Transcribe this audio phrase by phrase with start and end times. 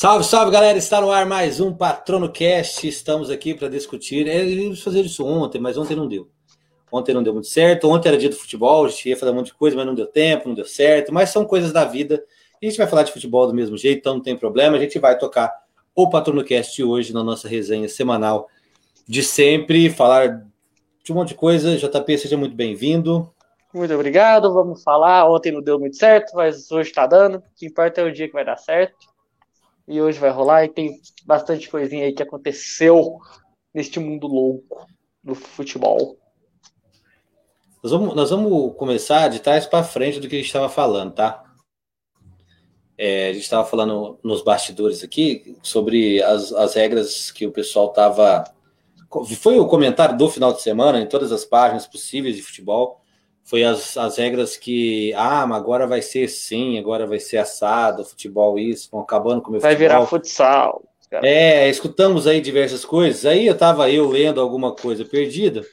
[0.00, 0.78] Salve, salve galera!
[0.78, 2.88] Está no ar mais um Patrono Cast.
[2.88, 4.26] Estamos aqui para discutir.
[4.26, 6.26] É, íamos fazer isso ontem, mas ontem não deu.
[6.90, 7.86] Ontem não deu muito certo.
[7.86, 9.94] Ontem era dia do futebol, a gente ia fazer um monte de coisa, mas não
[9.94, 11.12] deu tempo, não deu certo.
[11.12, 12.24] Mas são coisas da vida.
[12.62, 14.78] A gente vai falar de futebol do mesmo jeito, então não tem problema.
[14.78, 15.52] A gente vai tocar
[15.94, 18.48] o Patrono Cast hoje na nossa resenha semanal
[19.06, 20.46] de sempre, falar
[21.04, 21.76] de um monte de coisa.
[21.76, 23.30] JP, seja muito bem-vindo.
[23.74, 24.50] Muito obrigado.
[24.50, 25.30] Vamos falar.
[25.30, 27.36] Ontem não deu muito certo, mas hoje está dando.
[27.36, 29.09] O que importa é o dia que vai dar certo
[29.90, 33.18] e hoje vai rolar e tem bastante coisinha aí que aconteceu
[33.74, 34.86] neste mundo louco
[35.22, 36.16] do futebol.
[37.82, 41.12] Nós vamos, nós vamos começar de trás para frente do que a gente estava falando,
[41.14, 41.42] tá?
[42.96, 47.88] É, a gente estava falando nos bastidores aqui sobre as, as regras que o pessoal
[47.88, 48.44] estava.
[49.40, 53.00] Foi o comentário do final de semana em todas as páginas possíveis de futebol
[53.50, 58.04] foi as, as regras que, ah, mas agora vai ser sim, agora vai ser assado,
[58.04, 59.88] futebol isso, vão acabando com o meu vai futebol.
[59.88, 60.84] Vai virar futsal.
[61.10, 61.26] Cara.
[61.26, 63.26] É, escutamos aí diversas coisas.
[63.26, 65.66] Aí eu tava eu lendo alguma coisa perdida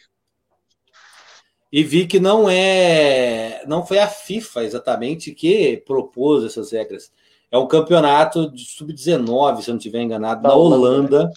[1.72, 7.12] e vi que não é, não foi a FIFA exatamente que propôs essas regras.
[7.52, 11.34] É um campeonato de sub-19, se eu não estiver enganado, da, Holanda, Holanda,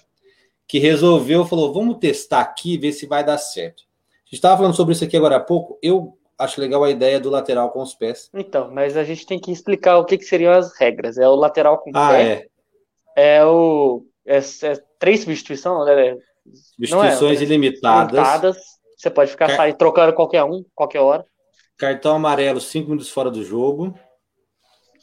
[0.66, 3.82] que resolveu, falou, vamos testar aqui, ver se vai dar certo.
[3.82, 5.78] A gente estava falando sobre isso aqui agora há pouco.
[5.82, 8.30] Eu acho legal a ideia do lateral com os pés.
[8.34, 11.18] Então, mas a gente tem que explicar o que, que seriam as regras.
[11.18, 12.48] É o lateral com ah, pé.
[13.16, 13.36] É.
[13.36, 14.04] é o.
[14.26, 16.16] É, é três substituições, né?
[16.76, 18.12] Substituições é, ilimitadas.
[18.12, 18.56] ilimitadas.
[18.96, 19.56] Você pode ficar Car...
[19.56, 21.24] sair, trocando qualquer um, qualquer hora.
[21.76, 23.94] Cartão amarelo, cinco minutos fora do jogo.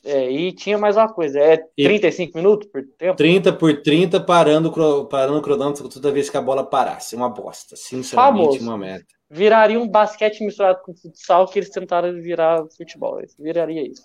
[0.03, 3.17] É, e tinha mais uma coisa, é 35 e minutos por tempo?
[3.17, 4.71] 30 por 30, parando,
[5.09, 7.15] parando o cronômetro toda vez que a bola parasse.
[7.15, 8.63] Uma bosta, sinceramente, Famoso.
[8.63, 13.21] uma merda viraria um basquete misturado com futsal que eles tentaram virar futebol.
[13.39, 14.03] Viraria isso.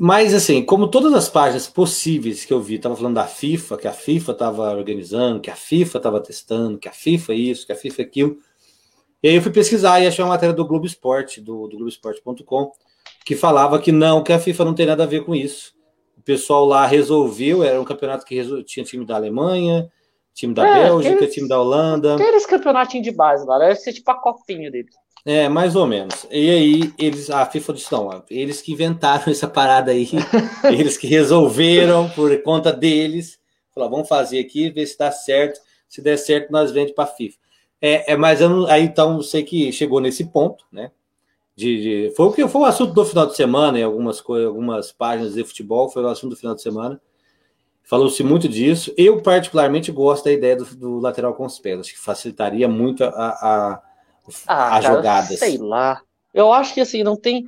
[0.00, 3.88] Mas, assim, como todas as páginas possíveis que eu vi, estava falando da FIFA, que
[3.88, 7.76] a FIFA estava organizando, que a FIFA estava testando, que a FIFA isso, que a
[7.76, 8.38] FIFA aquilo.
[9.20, 12.70] E aí eu fui pesquisar e achei uma matéria do Globo Esporte, do, do Globoesporte.com,
[13.24, 15.74] que falava que não, que a FIFA não tem nada a ver com isso.
[16.16, 18.62] O pessoal lá resolveu, era um campeonato que resol...
[18.62, 19.90] tinha time da Alemanha,
[20.38, 22.14] Time da é, Bélgica, aqueles, time da Holanda.
[22.14, 24.94] Aqueles campeonatinhos de base lá, deve ser tipo a copinha deles.
[25.26, 26.28] É, mais ou menos.
[26.30, 30.08] E aí, eles, a FIFA disse: não, eles que inventaram essa parada aí,
[30.70, 33.36] eles que resolveram por conta deles.
[33.74, 35.60] Falaram, vamos fazer aqui, ver se dá certo.
[35.88, 37.36] Se der certo, nós vende para a FIFA.
[37.82, 40.92] É, é, mas eu aí então sei que chegou nesse ponto, né?
[41.56, 44.92] De, de, foi o que foi o assunto do final de semana, em algumas, algumas
[44.92, 47.00] páginas de futebol, foi o assunto do final de semana.
[47.88, 48.92] Falou-se muito disso.
[48.98, 51.80] Eu, particularmente, gosto da ideia do, do, lateral com os pés.
[51.80, 53.82] Acho que facilitaria muito a, a,
[54.46, 55.34] ah, a jogada.
[55.34, 56.02] Sei lá.
[56.34, 57.46] Eu acho que assim, não tem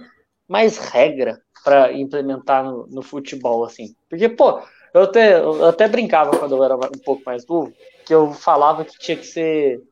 [0.48, 3.94] mais regra para implementar no, no, futebol, assim.
[4.08, 4.62] Porque, pô,
[4.94, 7.70] eu até, eu até brincava quando eu era um pouco mais novo,
[8.06, 9.82] que eu falava que tinha que ser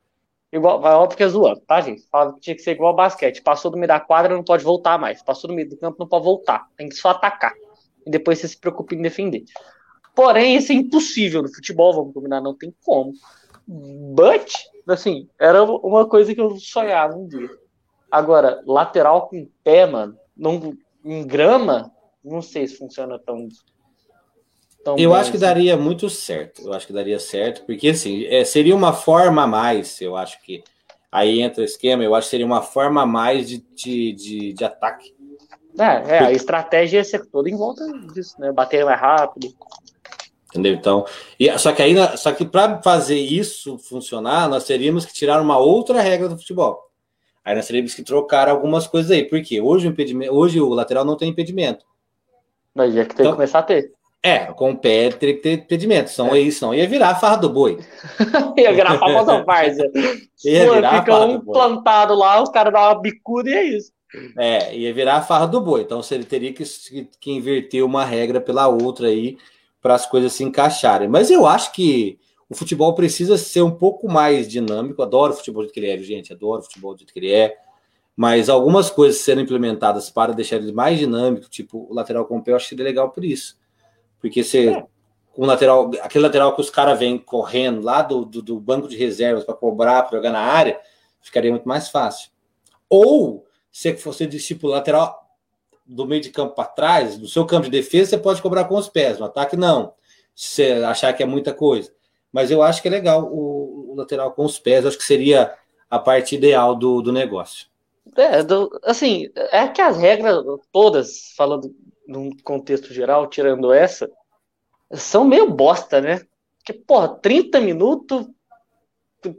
[0.50, 0.82] igual.
[0.82, 2.08] Óbvio que é zoando, tá, gente?
[2.10, 3.42] Falava que tinha que ser igual ao basquete.
[3.42, 5.22] Passou do meio da quadra, não pode voltar mais.
[5.22, 6.68] Passou do meio do campo, não pode voltar.
[6.74, 7.52] Tem que só atacar.
[8.06, 9.44] E depois você se preocupa em defender.
[10.18, 13.12] Porém, isso é impossível no futebol, vamos combinar, não tem como.
[13.68, 14.52] But,
[14.88, 17.48] assim, era uma coisa que eu sonhava um dia.
[18.10, 21.92] Agora, lateral com pé, mano, não, em grama,
[22.24, 23.46] não sei se funciona tão.
[24.82, 25.46] tão eu acho que assim.
[25.46, 26.62] daria muito certo.
[26.62, 30.42] Eu acho que daria certo, porque assim, é, seria uma forma a mais, eu acho
[30.42, 30.64] que.
[31.12, 34.52] Aí entra o esquema, eu acho que seria uma forma a mais de, de, de,
[34.52, 35.14] de ataque.
[35.78, 38.50] É, é, a estratégia ia ser toda em volta disso, né?
[38.50, 39.54] Bater mais rápido.
[40.50, 40.74] Entendeu?
[40.74, 41.04] Então,
[41.38, 45.58] e, só que aí, só que para fazer isso funcionar, nós teríamos que tirar uma
[45.58, 46.88] outra regra do futebol.
[47.44, 51.04] Aí nós teríamos que trocar algumas coisas aí, porque hoje o impedimento, hoje o lateral
[51.04, 51.84] não tem impedimento.
[52.74, 53.92] Mas ia que tem então, que começar a ter.
[54.22, 56.40] É, com o pé teria que ter impedimento, senão, é.
[56.40, 57.78] isso, não ia virar a farra do boi.
[58.56, 59.90] ia virar a famosa várzea.
[60.44, 63.92] ia virar fica um plantado lá, os caras dão uma bicuda e é isso.
[64.36, 65.82] É, ia virar a farra do boi.
[65.82, 66.64] Então, você teria que,
[67.20, 69.36] que inverter uma regra pela outra aí
[69.80, 71.08] para as coisas se encaixarem.
[71.08, 75.02] Mas eu acho que o futebol precisa ser um pouco mais dinâmico.
[75.02, 76.32] Adoro o futebol do que ele é, gente.
[76.32, 77.56] Adoro o futebol do que ele é.
[78.16, 82.42] Mas algumas coisas sendo implementadas para deixar ele mais dinâmico, tipo o lateral com o
[82.42, 83.56] pé, eu acho que seria legal por isso.
[84.20, 84.70] Porque você.
[84.70, 84.86] É.
[85.36, 88.96] Um lateral, aquele lateral que os caras vêm correndo lá do, do, do banco de
[88.96, 90.80] reservas para cobrar, para jogar na área,
[91.20, 92.30] ficaria muito mais fácil.
[92.90, 95.27] Ou se fosse tipo lateral
[95.88, 98.76] do meio de campo para trás, do seu campo de defesa, você pode cobrar com
[98.76, 99.18] os pés.
[99.18, 99.94] No ataque, não.
[100.34, 101.90] Se você achar que é muita coisa.
[102.30, 104.84] Mas eu acho que é legal o, o lateral com os pés.
[104.84, 105.54] Acho que seria
[105.90, 107.66] a parte ideal do, do negócio.
[108.16, 111.74] É, do, assim, é que as regras todas, falando
[112.06, 114.10] num contexto geral, tirando essa,
[114.92, 116.20] são meio bosta, né?
[116.58, 118.26] Porque, porra, 30 minutos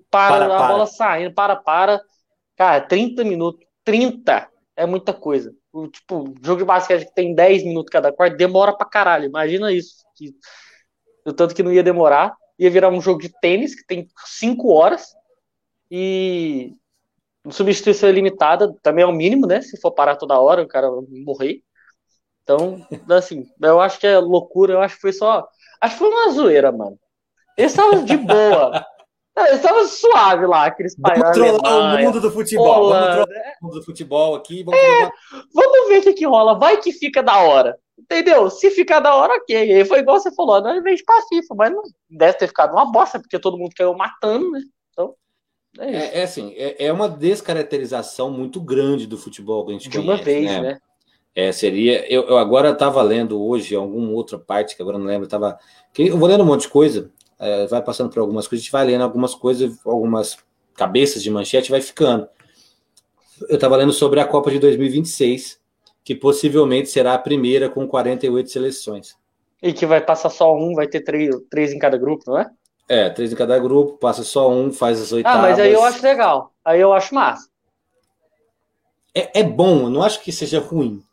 [0.10, 0.68] para, para a para.
[0.68, 2.02] bola saindo, para, para.
[2.56, 5.54] Cara, 30 minutos, 30 é muita coisa.
[5.92, 9.26] Tipo, jogo de basquete que tem 10 minutos cada quarto, demora pra caralho.
[9.26, 10.04] Imagina isso.
[10.16, 10.34] Que,
[11.26, 12.36] o tanto que não ia demorar.
[12.58, 15.16] Ia virar um jogo de tênis que tem 5 horas.
[15.92, 16.74] E
[17.50, 19.62] substituição ilimitada também é o mínimo, né?
[19.62, 21.62] Se for parar toda hora, o cara morrer.
[22.44, 25.48] Então, assim, eu acho que é loucura, eu acho que foi só.
[25.80, 27.00] Acho que foi uma zoeira, mano.
[27.58, 28.86] Eles estavam de boa.
[29.48, 31.20] Eles estavam suave lá, aqueles pais.
[31.20, 32.86] Vamos trollar o mundo do futebol.
[32.86, 33.00] Holanda.
[33.00, 34.64] Vamos trollar o mundo do futebol aqui.
[34.64, 35.12] Vamos, é,
[35.54, 36.58] vamos ver o que, que rola.
[36.58, 37.78] Vai que fica da hora.
[38.00, 38.50] Entendeu?
[38.50, 39.56] Se ficar da hora, ok.
[39.56, 42.92] Aí foi igual você falou, não vez pra FIFA, mas não deve ter ficado uma
[42.92, 44.62] bosta, porque todo mundo caiu matando, né?
[44.92, 45.14] Então.
[45.78, 49.90] É, é, é assim, é, é, uma descaracterização muito grande do futebol que a gente
[49.90, 50.62] De conhece, uma vez, né?
[50.62, 50.80] né?
[51.36, 52.12] É, seria.
[52.12, 55.28] Eu, eu agora estava lendo hoje alguma outra parte que agora não lembro.
[55.28, 55.60] Tava,
[55.98, 58.72] eu vou lendo um monte de coisa, é, vai passando por algumas coisas, a gente
[58.72, 60.38] vai lendo algumas coisas, algumas
[60.76, 62.28] cabeças de manchete, vai ficando.
[63.48, 65.60] Eu estava lendo sobre a Copa de 2026,
[66.04, 69.16] que possivelmente será a primeira com 48 seleções.
[69.62, 72.50] E que vai passar só um, vai ter três, três em cada grupo, não é?
[72.88, 75.40] É, três em cada grupo, passa só um, faz as oitavas.
[75.40, 76.54] Ah, mas aí eu acho legal.
[76.66, 77.48] Aí eu acho massa.
[79.14, 81.04] É, é bom, eu não acho que seja ruim.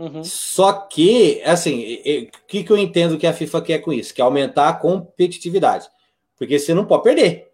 [0.00, 0.24] Uhum.
[0.24, 4.14] Só que, assim, o que, que eu entendo que a FIFA quer com isso?
[4.14, 5.86] Que aumentar a competitividade.
[6.38, 7.50] Porque você não pode perder.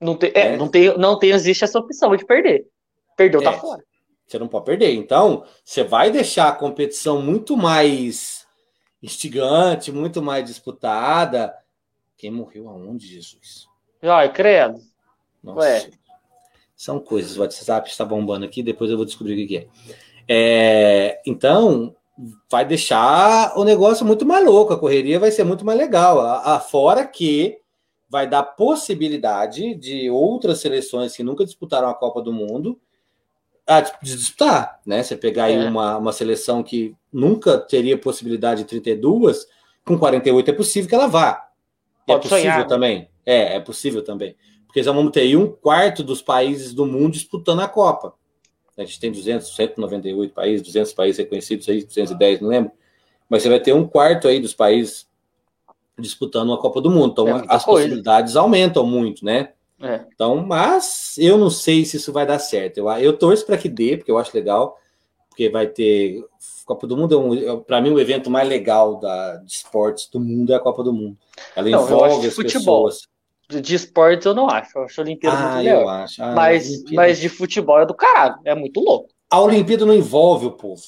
[0.00, 0.56] Não tem, é, é.
[0.56, 2.68] não tem, não tem, existe essa opção de perder.
[3.16, 3.82] Perdeu, tá é, fora.
[4.24, 4.94] Você não pode perder.
[4.94, 8.46] Então, você vai deixar a competição muito mais
[9.02, 11.52] instigante, muito mais disputada.
[12.16, 13.66] Quem morreu aonde, Jesus?
[14.02, 14.80] Ai, credo.
[15.42, 15.58] Nossa.
[15.58, 15.90] Ué.
[16.76, 17.36] São coisas.
[17.36, 19.66] O WhatsApp está bombando aqui, depois eu vou descobrir o que é.
[20.28, 21.94] É, então,
[22.50, 26.20] vai deixar o negócio muito mais louco, a correria vai ser muito mais legal.
[26.20, 27.58] A, a, fora que
[28.08, 32.80] vai dar possibilidade de outras seleções que nunca disputaram a Copa do Mundo
[33.66, 35.02] a disputar, né?
[35.02, 35.68] Você pegar aí é.
[35.68, 39.46] uma, uma seleção que nunca teria possibilidade de 32,
[39.84, 41.48] com 48 é possível que ela vá.
[42.06, 42.64] É Pode é possível sonhar, né?
[42.64, 43.08] também.
[43.24, 44.36] É, é possível também.
[44.66, 48.14] Porque já vamos ter aí um quarto dos países do mundo disputando a Copa.
[48.76, 52.72] A gente tem 200, 198 países, 200 países reconhecidos aí, 210, não lembro.
[53.28, 55.06] Mas você vai ter um quarto aí dos países
[55.98, 57.12] disputando uma Copa do Mundo.
[57.12, 57.64] Então, é as coisa.
[57.64, 59.50] possibilidades aumentam muito, né?
[59.80, 60.04] É.
[60.14, 62.78] Então, mas eu não sei se isso vai dar certo.
[62.78, 64.78] Eu, eu torço para que dê, porque eu acho legal,
[65.28, 66.24] porque vai ter.
[66.64, 70.08] Copa do Mundo é, um, é para mim o evento mais legal da, de esportes
[70.08, 71.16] do mundo é a Copa do Mundo.
[71.54, 72.86] Ela não, envolve as futebol.
[72.86, 73.08] pessoas
[73.48, 74.76] de esportes eu não acho.
[74.76, 75.82] Eu acho a Olimpíada ah, muito legal.
[75.82, 76.22] Eu acho.
[76.22, 78.36] Ah, mas, mas de futebol é do caralho.
[78.44, 79.08] É muito louco.
[79.30, 80.82] A Olimpíada não envolve o povo.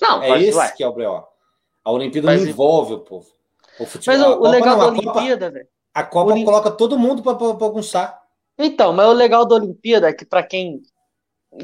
[0.00, 1.24] Não, é esse que é o B.O.
[1.84, 3.26] A Olimpíada mas, não envolve o povo.
[3.78, 5.68] O futebol, mas o, o legal não, da Olimpíada, velho.
[5.94, 6.44] A Copa Olim...
[6.44, 8.20] coloca todo mundo para bagunçar.
[8.58, 10.82] Então, mas o legal da Olimpíada é que para quem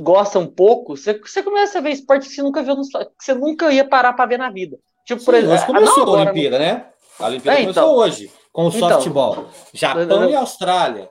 [0.00, 3.34] gosta um pouco, você, você começa a ver esporte que você nunca viu, que você
[3.34, 4.78] nunca ia parar para ver na vida.
[5.05, 6.87] Tipo, Sim, por exemplo, hoje começou não, a Olimpíada, né?
[7.19, 9.47] A Olimpíada é, começou então, hoje com o então, softball.
[9.73, 11.11] Japão e Austrália.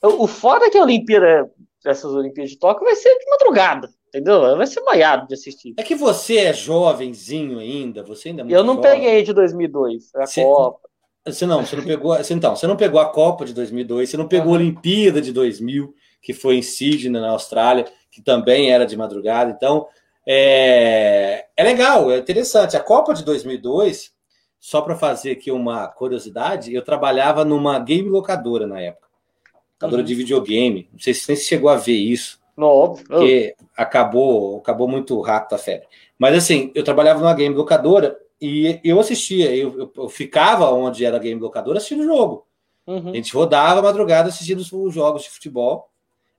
[0.00, 1.50] O foda é que a Olimpíada,
[1.84, 4.56] essas Olimpíadas de Tóquio, vai ser de madrugada, entendeu?
[4.56, 5.74] Vai ser maiado de assistir.
[5.76, 8.92] É que você é jovenzinho ainda, você ainda é Eu não jovem.
[8.92, 10.88] peguei de 2002, a você, Copa.
[11.26, 14.16] Você não, você não pegou, você, então, você não pegou a Copa de 2002, você
[14.16, 18.86] não pegou a Olimpíada de 2000, que foi em Sydney, na Austrália, que também era
[18.86, 19.50] de madrugada.
[19.50, 19.88] Então,
[20.24, 22.76] é, é legal, é interessante.
[22.76, 24.14] A Copa de 2002
[24.66, 29.06] só para fazer aqui uma curiosidade, eu trabalhava numa game locadora na época.
[29.74, 30.06] Locadora uhum.
[30.06, 30.88] de videogame.
[30.92, 32.40] Não sei se você chegou a ver isso.
[32.56, 33.06] No, óbvio.
[33.06, 35.86] Porque acabou, acabou muito rápido a febre.
[36.18, 41.04] Mas assim, eu trabalhava numa game locadora e eu assistia, eu, eu, eu ficava onde
[41.04, 42.44] era a game locadora assistindo o jogo.
[42.88, 43.10] Uhum.
[43.10, 45.88] A gente rodava a madrugada assistindo os jogos de futebol,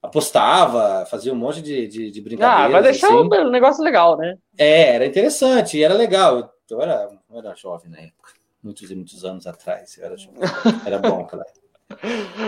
[0.03, 2.65] apostava, fazia um monte de, de, de brincadeiras.
[2.65, 3.15] Ah, vai deixar assim.
[3.15, 4.37] um negócio legal, né?
[4.57, 6.51] É, era interessante, era legal.
[6.69, 9.97] Eu era, eu era jovem na época, muitos e muitos anos atrás.
[9.97, 10.15] Eu era,
[10.85, 11.67] era bom aquela época.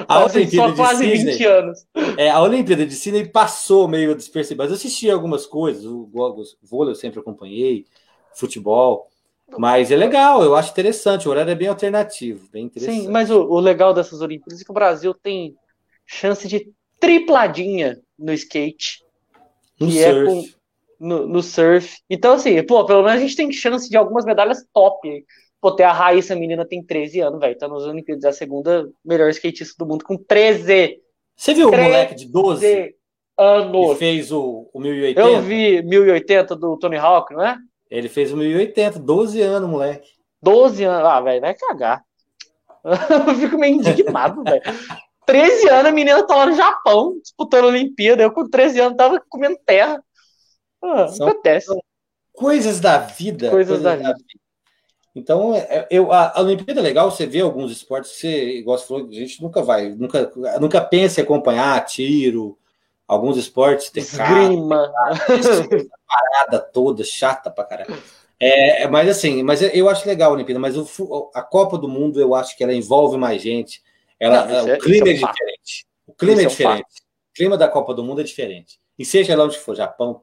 [0.07, 1.87] A Olimpíada de Sydney, 20 anos.
[2.17, 4.63] É, a Olimpíada de Sydney passou meio despercebida.
[4.63, 6.09] Mas eu assisti algumas coisas, o
[6.61, 7.85] vôlei eu sempre acompanhei,
[8.33, 9.09] futebol.
[9.57, 11.27] Mas é legal, eu acho interessante.
[11.27, 13.01] O horário é bem alternativo, bem interessante.
[13.01, 15.55] Sim, mas o, o legal dessas Olimpíadas é que o Brasil tem
[16.05, 19.03] chance de tripladinha no skate.
[19.79, 20.19] No que surf.
[20.19, 20.58] É com,
[20.99, 21.97] no, no, surf.
[22.09, 25.25] Então, assim, pô, pelo menos a gente tem chance de algumas medalhas top.
[25.61, 27.57] Pô, ter a Raíssa, a menina tem 13 anos, velho.
[27.57, 31.01] Tá nos Olimpíadas, é a segunda melhor skatista do mundo com 13.
[31.35, 32.95] Você viu 13 o moleque de 12?
[33.37, 33.91] Anos.
[33.93, 35.21] Que fez o, o 1080?
[35.21, 37.57] Eu vi 1080 do Tony Hawk, não é?
[37.89, 40.09] Ele fez o 1080, 12 anos, moleque.
[40.41, 41.07] 12 anos.
[41.07, 42.03] Ah, velho, vai cagar.
[42.83, 44.61] eu fico meio indignado, velho.
[45.25, 48.23] 13 anos a menina tava no Japão, disputando a Olimpíada.
[48.23, 50.03] Eu com 13 anos tava comendo terra.
[50.81, 51.67] Ah, São acontece.
[52.33, 53.49] Coisas da vida.
[53.49, 54.09] Coisas, coisas da, vida.
[54.09, 54.39] da, vida.
[55.15, 58.77] Então, é, eu, a, a Olimpíada é legal, você vê alguns esportes que você, igual
[58.77, 60.31] você falou, a gente nunca vai, nunca,
[60.61, 62.57] nunca pensa em acompanhar tiro,
[63.07, 64.93] alguns esportes, tem Esgrima.
[66.07, 68.01] parada toda, chata pra caralho.
[68.39, 72.21] É, mas assim, mas eu acho legal a Olimpíada, mas o, a Copa do Mundo
[72.21, 73.83] eu acho que ela envolve mais gente.
[74.17, 75.87] Ela, Não, é, o clima é, é diferente.
[76.07, 76.83] O clima é, é diferente.
[76.83, 78.79] o clima da Copa do Mundo é diferente.
[78.97, 80.21] E seja lá onde for, Japão,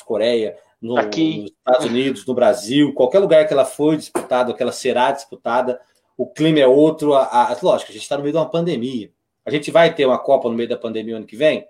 [0.00, 1.42] Coreia, no, Aqui.
[1.42, 5.80] nos Estados Unidos, no Brasil, qualquer lugar que ela for disputada, que ela será disputada,
[6.16, 7.14] o clima é outro.
[7.14, 9.12] A, a, lógico, a gente está no meio de uma pandemia.
[9.44, 11.66] A gente vai ter uma Copa no meio da pandemia ano que vem?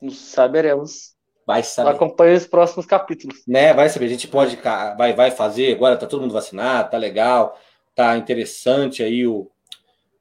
[0.00, 1.14] Não saberemos.
[1.46, 1.90] Vai saber.
[1.90, 3.42] Acompanhe os próximos capítulos.
[3.46, 4.06] Né, vai saber.
[4.06, 4.56] A gente pode,
[4.96, 5.74] vai, vai fazer.
[5.74, 7.58] Agora tá todo mundo vacinado, tá legal,
[7.94, 9.50] tá interessante aí o,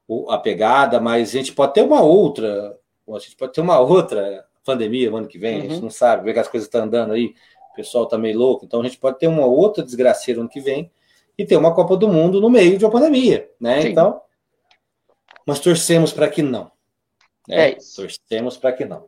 [0.08, 2.78] o, a pegada, mas a gente pode ter uma outra.
[3.10, 5.60] A gente pode ter uma outra pandemia no ano que vem, uhum.
[5.60, 5.82] a gente uhum.
[5.82, 7.36] não sabe, ver que as coisas estão andando aí,
[7.72, 10.62] o pessoal está meio louco, então a gente pode ter uma outra desgraceira ano que
[10.62, 10.92] vem
[11.38, 13.82] e ter uma Copa do Mundo no meio de uma pandemia, né?
[13.82, 13.90] Sim.
[13.90, 14.22] Então,
[15.46, 16.72] mas torcemos para que não.
[17.48, 17.72] Né?
[17.72, 18.02] É isso.
[18.02, 19.08] Torcemos para que não.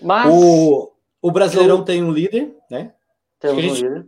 [0.00, 1.84] Mas o, o Brasileirão eu...
[1.84, 2.92] tem um líder, né?
[3.40, 4.06] Temos um líder.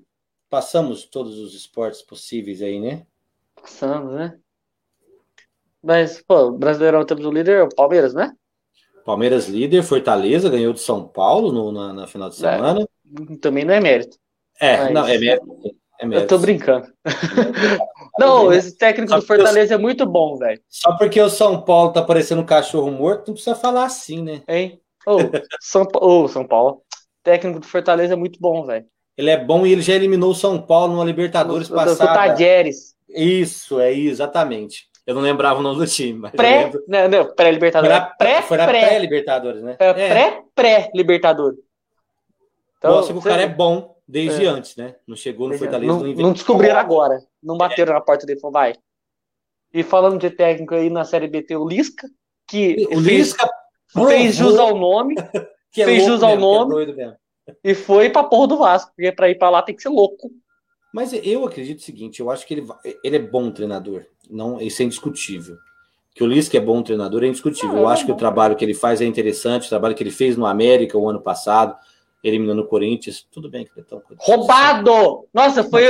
[0.48, 3.06] Passamos todos os esportes possíveis aí, né?
[3.54, 4.38] Passamos, né?
[5.82, 8.34] Mas, pô, o Brasileirão temos o líder, é o Palmeiras, né?
[9.08, 12.82] Palmeiras líder, Fortaleza ganhou de São Paulo no, na, na, final de é, semana.
[12.82, 14.18] É, também não é mérito.
[14.60, 14.92] É, mas...
[14.92, 15.46] não, é mérito.
[15.98, 16.24] É mérito.
[16.24, 16.92] Eu tô brincando.
[18.20, 19.78] não, esse técnico do Fortaleza eu...
[19.78, 20.60] é muito bom, velho.
[20.68, 24.42] Só porque o São Paulo tá parecendo um cachorro morto, não precisa falar assim, né?
[24.46, 24.78] Hein?
[25.06, 25.20] Ô, oh,
[25.58, 26.82] São, oh, São Paulo.
[27.22, 28.84] técnico do Fortaleza é muito bom, velho.
[29.16, 32.10] Ele é bom e ele já eliminou o São Paulo numa Libertadores passada.
[32.10, 32.94] Do Tajeres.
[33.08, 34.86] Isso, é exatamente.
[35.08, 37.96] Eu não lembrava o nome do time, mas pré, não, não, pré-libertadores.
[38.46, 39.74] Foi na pré, pré-libertadores, né?
[39.78, 39.94] É.
[40.54, 41.58] Pré-pré-libertadores.
[42.76, 44.48] Então, Mostra que o cara é bom desde é.
[44.48, 44.96] antes, né?
[45.06, 47.22] Não chegou no Fortaleza, não, não, não descobriram agora.
[47.42, 47.94] Não bateram é.
[47.94, 48.74] na porta dele e vai.
[49.72, 52.06] E falando de técnico aí na Série B, tem o Lisca,
[52.46, 53.48] que o Lisca
[54.08, 55.14] fez jus ao nome,
[55.72, 57.16] que é fez jus ao nome é
[57.64, 60.30] e foi pra porra do Vasco, porque pra ir pra lá tem que ser louco.
[60.92, 62.66] Mas eu acredito o seguinte, eu acho que ele,
[63.04, 64.04] ele é bom treinador.
[64.30, 65.56] Não, isso é indiscutível.
[66.14, 67.78] Que o Lisca é bom treinador é indiscutível.
[67.78, 70.36] eu acho que o trabalho que ele faz é interessante, o trabalho que ele fez
[70.36, 71.76] no América o ano passado,
[72.22, 73.26] eliminando o Corinthians.
[73.30, 75.26] Tudo bem ele é Roubado!
[75.32, 75.84] Nossa, foi,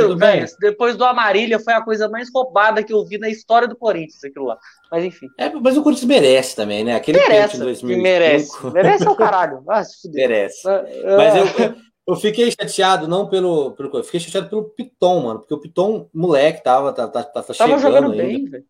[0.60, 4.22] depois do Amarília, foi a coisa mais roubada que eu vi na história do Corinthians,
[4.22, 4.58] aquilo lá.
[4.90, 5.28] Mas enfim.
[5.38, 6.94] É, mas o Corinthians merece também, né?
[6.94, 8.02] Aquele merece, em 2005.
[8.02, 8.66] merece.
[8.70, 9.62] Merece o caralho.
[9.68, 10.68] Ah, merece.
[10.68, 10.84] Ah,
[11.16, 11.74] mas eu, eu,
[12.08, 13.98] eu, fiquei chateado, não pelo, pelo.
[13.98, 15.40] Eu fiquei chateado pelo Piton, mano.
[15.40, 18.22] Porque o Piton, moleque, tava, tá, tá, tá, tava jogando ainda.
[18.22, 18.64] bem, velho.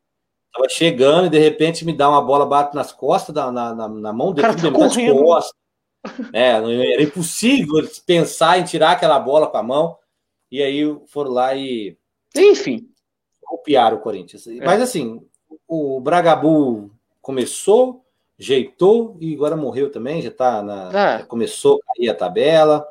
[0.53, 4.13] Tava chegando e de repente me dá uma bola, bate nas costas, na, na, na
[4.13, 5.53] mão dele, tá de costas.
[6.33, 7.77] É, era impossível
[8.07, 9.99] pensar em tirar aquela bola com a mão.
[10.51, 11.97] E aí foram lá e.
[12.35, 12.89] Enfim.
[13.43, 14.47] Copiaram o Corinthians.
[14.47, 14.65] É.
[14.65, 15.21] Mas assim,
[15.67, 16.91] o Bragabu
[17.21, 18.05] começou,
[18.39, 20.23] jeitou e agora morreu também.
[20.23, 21.19] Já tá na.
[21.19, 21.23] É.
[21.25, 22.87] Começou a cair a tabela.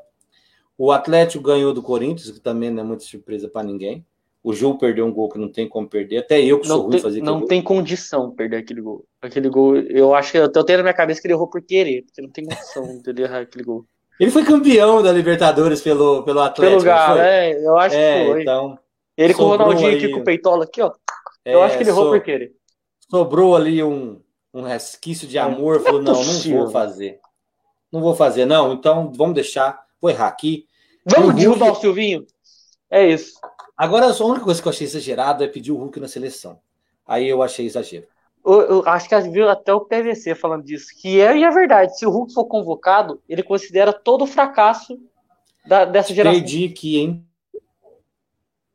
[0.77, 4.05] O Atlético ganhou do Corinthians, que também não é muita surpresa para ninguém.
[4.43, 6.19] O Ju perdeu um gol que não tem como perder.
[6.19, 7.48] Até eu que não sou ruim tem, fazer Não gol.
[7.48, 9.03] tem condição perder aquele gol.
[9.22, 12.03] Aquele gol, eu acho que eu tenho na minha cabeça que ele errou por querer,
[12.03, 13.86] porque não tem condição de ele errar aquele gol.
[14.19, 16.81] Ele foi campeão da Libertadores pelo, pelo Atlético.
[16.81, 18.41] Pelo Galo, é, eu acho é, que foi.
[18.41, 18.79] Então,
[19.17, 20.91] ele com o Ronaldinho aqui com o peitola aqui, ó.
[21.43, 22.53] Eu é, acho que ele errou so, por querer.
[23.10, 24.22] Sobrou ali um,
[24.53, 27.19] um resquício de é, amor, falou, não, não vou fazer.
[27.91, 28.74] Não vou fazer, não.
[28.74, 29.86] Então, vamos deixar.
[30.00, 30.66] Vou errar aqui.
[31.09, 32.25] Vamos derrubar o Silvinho?
[32.89, 33.39] É isso.
[33.77, 36.59] Agora, a única coisa que eu achei exagerado é pedir o Hulk na seleção.
[37.05, 38.07] Aí eu achei exagero.
[38.45, 41.97] Eu, eu acho que viu até o PVC falando disso, que é, e é verdade.
[41.97, 44.99] Se o Hulk for convocado, ele considera todo o fracasso
[45.65, 46.39] da, dessa geração.
[46.39, 47.25] Perdi aqui, hein?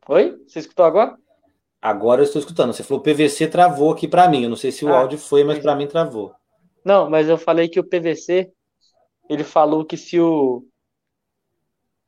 [0.08, 0.38] Oi?
[0.46, 1.16] Você escutou agora?
[1.80, 2.72] Agora eu estou escutando.
[2.72, 4.44] Você falou o PVC travou aqui para mim.
[4.44, 6.32] Eu não sei se o ah, áudio foi, mas para mim travou.
[6.84, 8.52] Não, mas eu falei que o PVC
[9.28, 10.64] ele falou que se o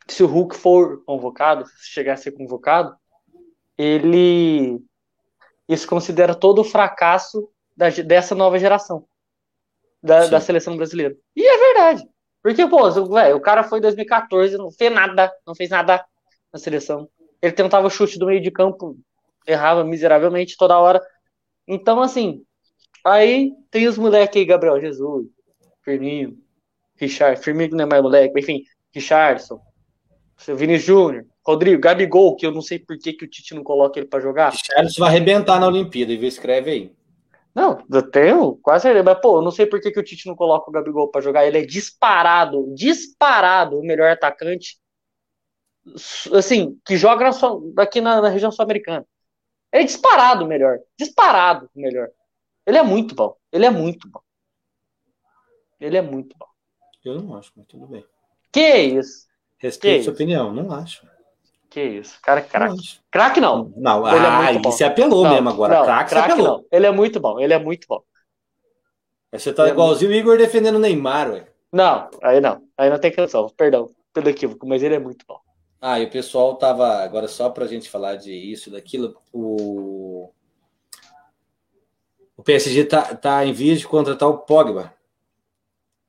[0.09, 2.97] se o Hulk for convocado, se chegar a ser convocado,
[3.77, 4.81] ele
[5.69, 9.07] isso considera todo o fracasso da, dessa nova geração
[10.03, 11.17] da, da, seleção brasileira.
[11.35, 12.07] E é verdade.
[12.43, 16.05] Porque, pô, o, o cara foi em 2014, não fez nada, não fez nada
[16.53, 17.09] na seleção.
[17.41, 18.99] Ele tentava chute do meio de campo,
[19.47, 21.01] errava miseravelmente toda hora.
[21.67, 22.45] Então, assim,
[23.03, 25.27] aí tem os moleques aí, Gabriel Jesus,
[25.83, 26.37] Firmino,
[26.97, 29.59] Richard, Firmino não é mais moleque, enfim, Richardson,
[30.37, 33.63] Seu Vini Júnior, Rodrigo, Gabigol, que eu não sei por que, que o Tite não
[33.63, 34.53] coloca ele para jogar.
[34.53, 36.93] Charles vai arrebentar na Olimpíada, e escreve aí.
[37.55, 40.27] Não, eu tenho quase certeza, mas pô, eu não sei por que, que o Tite
[40.27, 41.47] não coloca o Gabigol para jogar.
[41.47, 44.79] Ele é disparado, disparado o melhor atacante,
[46.33, 47.31] assim, que joga
[47.77, 49.07] aqui na, na região sul-americana.
[49.73, 52.09] Ele é disparado o melhor, disparado o melhor.
[52.67, 54.21] Ele é muito bom, ele é muito bom.
[55.81, 56.47] Ele é muito bom.
[57.05, 58.05] Eu não acho, mas tudo bem.
[58.51, 59.27] Que isso?
[59.65, 60.23] Respeito que sua isso?
[60.23, 61.07] opinião, não acho.
[61.71, 63.01] Que isso, cara é craque.
[63.11, 63.73] Craque não.
[63.75, 65.83] Não, ele ah, é você apelou não, mesmo agora.
[65.83, 66.59] Craque, craque apelou.
[66.59, 66.65] não.
[66.71, 68.03] Ele é muito bom, ele é muito bom.
[69.33, 71.49] Você tá ele é igualzinho o Igor defendendo o Neymar, ué.
[71.73, 72.63] Não, aí não.
[72.77, 73.49] Aí não tem canção.
[73.57, 75.41] Perdão pelo equívoco, mas ele é muito bom.
[75.81, 77.03] Ah, e o pessoal tava.
[77.03, 80.31] Agora, só pra gente falar de isso, daquilo, o.
[82.37, 84.93] O PSG tá, tá em vias de contratar o Pogba.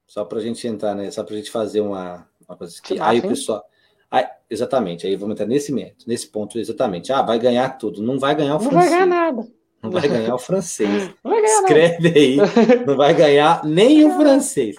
[0.05, 1.09] Só pra gente entrar, né?
[1.09, 2.99] Só pra gente fazer uma, uma coisa aqui.
[2.99, 3.63] Aí o pessoal.
[4.09, 7.11] Aí, exatamente, aí vamos entrar nesse método, nesse ponto exatamente.
[7.11, 8.01] Ah, vai ganhar tudo.
[8.01, 8.91] Não vai ganhar o não francês.
[8.91, 9.47] Não vai ganhar nada.
[9.81, 11.09] Não vai ganhar o francês.
[11.45, 12.19] Escreve nada.
[12.19, 12.37] aí.
[12.85, 14.75] Não vai ganhar nem o francês.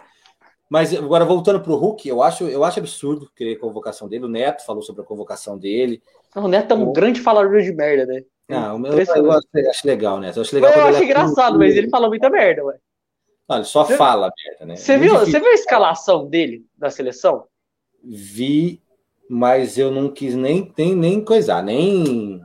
[0.69, 4.25] Mas agora voltando para o Hulk, eu acho, eu acho absurdo querer a convocação dele.
[4.25, 6.03] O Neto falou sobre a convocação dele.
[6.35, 6.93] O Neto é um o...
[6.93, 8.25] grande falador de merda, né?
[8.49, 10.33] Não, o meu, eu, acho, legal, né?
[10.35, 12.79] Eu acho, legal eu acho é engraçado, mas ele falou muita merda, ué.
[13.49, 14.77] Não, ele só fala merda, né?
[14.77, 17.45] Você viu, você viu a escalação dele da seleção?
[18.09, 18.83] Vi,
[19.29, 22.41] mas eu não quis nem, nem, nem coisar, nem,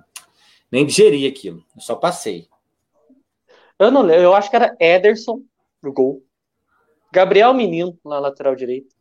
[0.72, 1.64] nem digerir aquilo.
[1.76, 2.48] Eu só passei.
[3.78, 5.42] Eu não lembro, eu acho que era Ederson
[5.82, 6.24] no gol.
[7.12, 8.96] Gabriel Menino na lateral direita.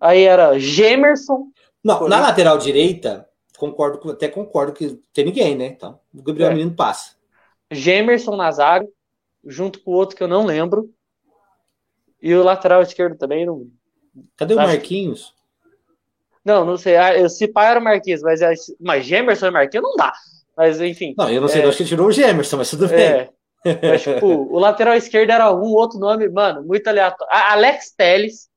[0.00, 1.50] Aí era Gemerson.
[1.84, 5.66] Não, na lateral direita, concordo, até concordo que tem ninguém, né?
[5.66, 6.54] Então, o Gabriel é.
[6.54, 7.16] Menino passa.
[7.70, 8.88] Gemerson na zaga,
[9.44, 10.92] junto com o outro que eu não lembro.
[12.22, 13.66] E o lateral esquerdo também não.
[14.36, 15.34] Cadê o Marquinhos?
[16.44, 16.96] Não, não sei.
[16.96, 20.12] Ah, se pai era o Marquinhos, mas, é, mas Gemerson e Marquinhos não dá.
[20.56, 21.14] Mas enfim.
[21.16, 21.66] Não, eu não sei, é...
[21.66, 22.98] acho que tirou o Gemerson, mas tudo bem.
[22.98, 23.30] É.
[23.82, 27.32] Mas, tipo, o lateral esquerdo era algum outro nome, mano, muito aleatório.
[27.32, 28.48] Alex Teles.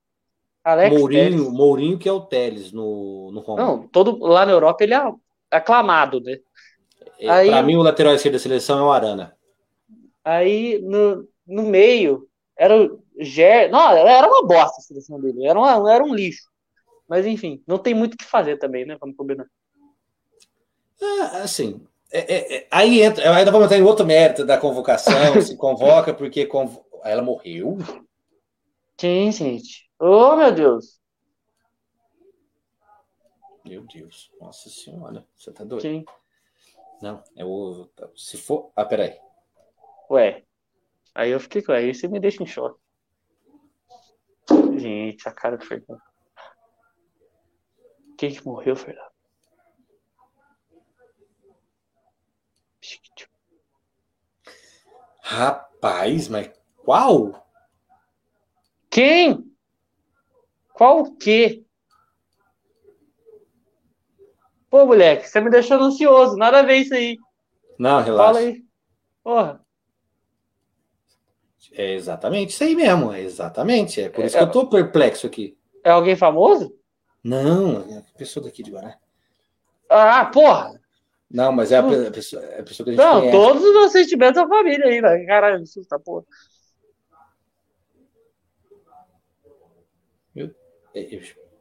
[0.64, 1.50] Alex Mourinho, Teles.
[1.50, 3.62] Mourinho que é o Teles no, no Roma.
[3.62, 5.14] Não, todo, lá na Europa ele é
[5.52, 6.38] aclamado, né?
[7.20, 9.36] É, aí, pra mim, o lateral esquerdo da seleção é o Arana.
[10.24, 13.70] Aí, no, no meio, era o Ger...
[13.70, 15.46] Não, era uma bosta a seleção dele.
[15.46, 16.50] Era, uma, era um lixo.
[17.14, 18.98] Mas, enfim, não tem muito o que fazer também, né?
[19.00, 19.46] Vamos combinar.
[21.00, 25.14] É, assim, é, é, é, aí entra, ainda vamos entrar em outro mérito da convocação,
[25.40, 26.84] se convoca porque convo...
[27.04, 27.78] ela morreu.
[29.00, 29.88] Sim, gente.
[30.00, 31.00] Oh, meu Deus.
[33.64, 35.84] Meu Deus, nossa senhora, você tá doido?
[35.84, 36.04] Sim.
[37.00, 37.88] Não, é o.
[38.16, 38.72] Se for.
[38.76, 39.20] Ah, peraí.
[40.10, 40.44] Ué.
[41.14, 42.82] Aí eu fiquei com aí, você me deixa em choque.
[44.80, 46.02] Gente, a cara do Fernando.
[48.24, 49.12] Quem que morreu, Fernando?
[55.22, 56.50] Rapaz, mas
[56.86, 57.46] qual?
[58.90, 59.44] Quem?
[60.72, 61.66] Qual o quê?
[64.70, 66.38] Pô, moleque, você me deixou ansioso.
[66.38, 67.18] Nada a ver isso aí.
[67.78, 68.34] Não, relaxa.
[68.36, 68.64] Fala aí.
[69.22, 69.66] Porra.
[71.74, 73.12] É exatamente isso aí mesmo.
[73.12, 74.00] É exatamente.
[74.00, 75.58] É por isso é, que eu tô perplexo aqui.
[75.84, 76.74] É alguém famoso?
[77.24, 78.98] Não, é a pessoa daqui de Guará.
[79.90, 80.80] Ah, porra!
[81.32, 83.38] Não, mas é a, pessoa, é a pessoa que a gente Não, conhece.
[83.38, 85.26] todos os sentimentos da família aí, velho.
[85.26, 86.26] Caralho, tá porra.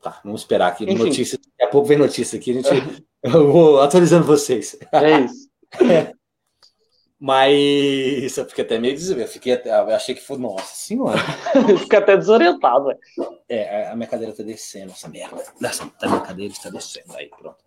[0.02, 0.84] Tá, vamos esperar aqui.
[0.84, 1.04] Enfim.
[1.04, 2.50] Notícia, daqui a pouco vem notícia aqui.
[2.50, 2.68] A gente,
[3.22, 4.76] eu vou atualizando vocês.
[4.92, 5.48] É isso.
[7.24, 9.30] Mas eu fiquei até meio desesperado.
[9.30, 10.36] Fiquei até, eu achei que foi.
[10.38, 11.20] Nossa senhora.
[11.78, 12.98] Fiquei até desorientado, velho.
[13.48, 15.40] É, a minha cadeira tá descendo, essa merda.
[15.62, 17.16] Essa, a minha cadeira está descendo.
[17.16, 17.58] Aí, pronto.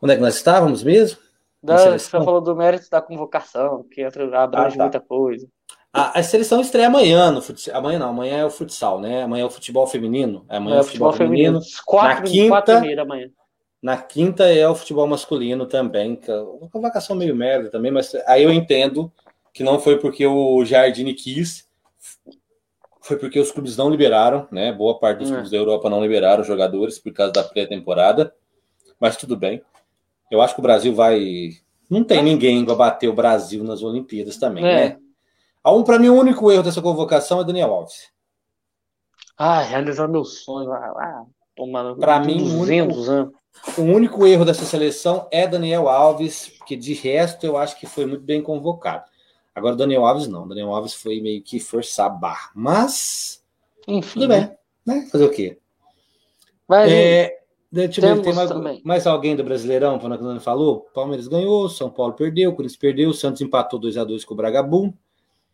[0.00, 1.18] Onde é que nós estávamos mesmo?
[1.60, 4.82] Da, você falou do mérito da convocação, que entra, abrange ah, tá.
[4.84, 5.48] muita coisa.
[5.92, 7.74] A, a, seleção estreia amanhã no futsal.
[7.74, 9.24] Amanhã não, amanhã é o futsal, né?
[9.24, 10.44] Amanhã é o futebol feminino.
[10.48, 11.60] Amanhã é, é o futebol, futebol feminino.
[11.60, 11.82] feminino.
[11.84, 13.28] Quatro, na quinta, quatro e amanhã.
[13.82, 16.16] Na quinta é o futebol masculino também.
[16.16, 19.12] Que é uma convocação meio merda também, mas aí eu entendo
[19.52, 21.68] que não foi porque o Jardine quis,
[23.00, 24.72] foi porque os clubes não liberaram, né?
[24.72, 25.32] Boa parte dos é.
[25.32, 28.34] clubes da Europa não liberaram jogadores por causa da pré-temporada.
[29.00, 29.62] Mas tudo bem.
[30.30, 31.50] Eu acho que o Brasil vai.
[31.88, 34.74] Não tem ninguém para bater o Brasil nas Olimpíadas também, é.
[34.74, 34.98] né?
[35.64, 38.10] Um, para mim, o único erro dessa convocação é Daniel Alves.
[39.36, 40.72] Ah, realizar meu sonho.
[40.72, 41.24] Ah,
[41.98, 43.32] para mim, o único, anos.
[43.76, 48.06] o único erro dessa seleção é Daniel Alves, porque de resto eu acho que foi
[48.06, 49.04] muito bem convocado.
[49.54, 50.46] Agora, Daniel Alves não.
[50.46, 52.50] Daniel Alves foi meio que forçar a barra.
[52.54, 53.44] Mas.
[53.86, 54.20] Enfim.
[54.20, 54.50] Tudo bem.
[54.86, 55.08] Né?
[55.10, 55.58] Fazer o quê?
[56.66, 57.38] Mas, é,
[57.70, 60.88] Deixa eu ver, tem mais, mais, alguém do Brasileirão, para não falou?
[60.94, 64.92] Palmeiras ganhou, São Paulo perdeu, Corinthians perdeu, Santos empatou 2 a 2 com o Bragabum.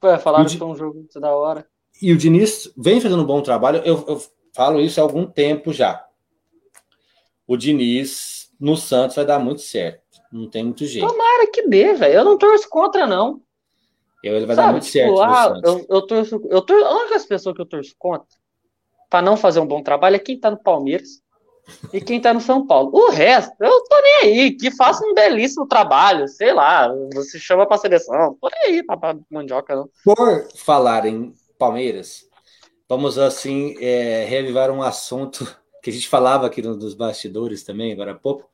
[0.00, 1.66] Pô, falaram que foi um jogo da hora.
[2.00, 3.82] E o Diniz vem fazendo um bom trabalho.
[3.84, 4.22] Eu, eu
[4.54, 6.06] falo isso há algum tempo já.
[7.46, 10.02] O Diniz no Santos vai dar muito certo.
[10.32, 11.06] Não tem muito jeito.
[11.06, 12.14] Tomara que dê, velho.
[12.14, 13.40] Eu não torço contra, não.
[14.22, 15.20] Eu, ele vai Sabe, dar muito tipo, certo.
[15.20, 16.84] Ah, eu, eu, torço, eu torço.
[16.86, 18.26] A única pessoa que eu torço contra
[19.10, 21.22] para não fazer um bom trabalho é quem tá no Palmeiras
[21.92, 22.90] e quem tá no São Paulo.
[22.92, 27.66] O resto, eu tô nem aí, que faça um belíssimo trabalho, sei lá, você chama
[27.66, 29.88] pra seleção, por aí, pra mandioca, não.
[30.04, 32.28] Por falar em Palmeiras,
[32.88, 35.46] vamos assim é, revivar um assunto
[35.82, 38.48] que a gente falava aqui nos bastidores também, agora há pouco,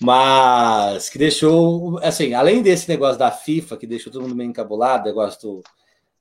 [0.00, 5.04] mas que deixou, assim, além desse negócio da FIFA, que deixou todo mundo meio encabulado,
[5.04, 5.62] negócio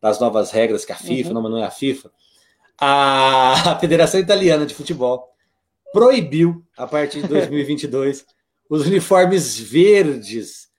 [0.01, 1.41] das novas regras que a FIFA, uhum.
[1.41, 2.11] não, não é a FIFA,
[2.79, 5.29] a Federação Italiana de Futebol
[5.91, 8.25] proibiu, a partir de 2022,
[8.69, 10.69] os uniformes verdes.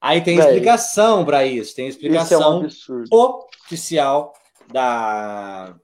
[0.00, 4.32] Aí tem explicação para isso, tem explicação isso é um oficial
[4.72, 5.74] da,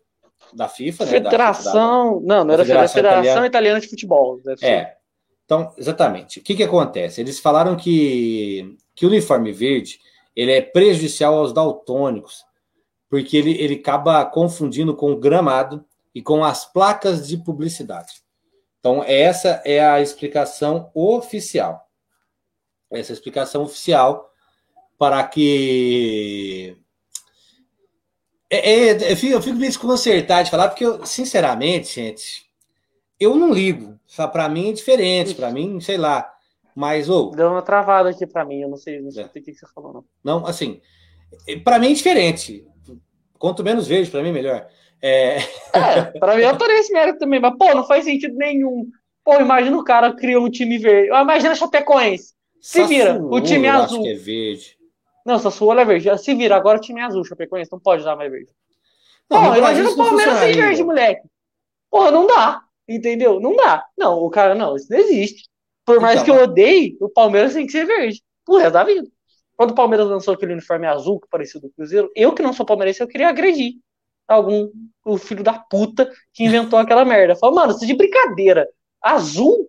[0.56, 1.10] da FIFA, né?
[1.10, 2.14] Federação.
[2.14, 3.46] Da, da, não, não era Federação, Federação Italiana.
[3.46, 3.80] Italiana.
[3.80, 4.40] de Futebol.
[4.62, 4.96] É.
[5.44, 6.40] Então, exatamente.
[6.40, 7.20] O que, que acontece?
[7.20, 10.00] Eles falaram que, que o uniforme verde
[10.34, 12.44] ele é prejudicial aos daltônicos,
[13.08, 18.22] porque ele, ele acaba confundindo com o gramado e com as placas de publicidade.
[18.80, 21.88] Então, essa é a explicação oficial.
[22.90, 24.30] Essa é explicação oficial
[24.98, 26.76] para que.
[28.50, 32.46] É, é, eu, fico, eu fico meio desconcertado de falar, porque, eu, sinceramente, gente,
[33.18, 33.98] eu não ligo.
[34.32, 36.32] Para mim é diferente, para mim, sei lá.
[36.74, 37.30] Mas, ou.
[37.32, 39.26] Deu uma travada aqui para mim, eu não sei, não sei é.
[39.26, 40.04] o que você falou, não.
[40.22, 40.80] Não, assim,
[41.64, 42.64] para mim é diferente.
[43.38, 44.68] Quanto menos vejo, para mim, melhor.
[45.02, 45.38] É,
[45.72, 48.86] é pra mim eu tô nesse mérito também, mas, pô, não faz sentido nenhum.
[49.24, 51.08] Pô, imagina o cara criou um time verde.
[51.08, 52.34] Imagina a Chapecoense.
[52.60, 53.98] Se vira, o time azul.
[53.98, 54.75] Acho que é verde.
[55.26, 56.16] Não, Sassuolo é verde.
[56.18, 58.50] Se vira, agora o time é azul, Chapecoense, não pode dar mais verde.
[59.28, 61.28] Não, pô, imagina o Palmeiras sem verde, moleque.
[61.90, 62.62] Porra, não dá.
[62.88, 63.40] Entendeu?
[63.40, 63.84] Não dá.
[63.98, 65.48] Não, o cara, não, isso não existe.
[65.84, 68.22] Por mais então, que eu odeie, o Palmeiras tem que ser verde.
[68.44, 69.08] Por resto da vida.
[69.56, 72.64] Quando o Palmeiras lançou aquele uniforme azul que parecia do Cruzeiro, eu que não sou
[72.64, 73.74] palmeirense, eu queria agredir
[74.28, 74.70] algum
[75.04, 77.34] o filho da puta que inventou aquela merda.
[77.34, 78.68] Falou, mano, isso é de brincadeira.
[79.02, 79.68] Azul?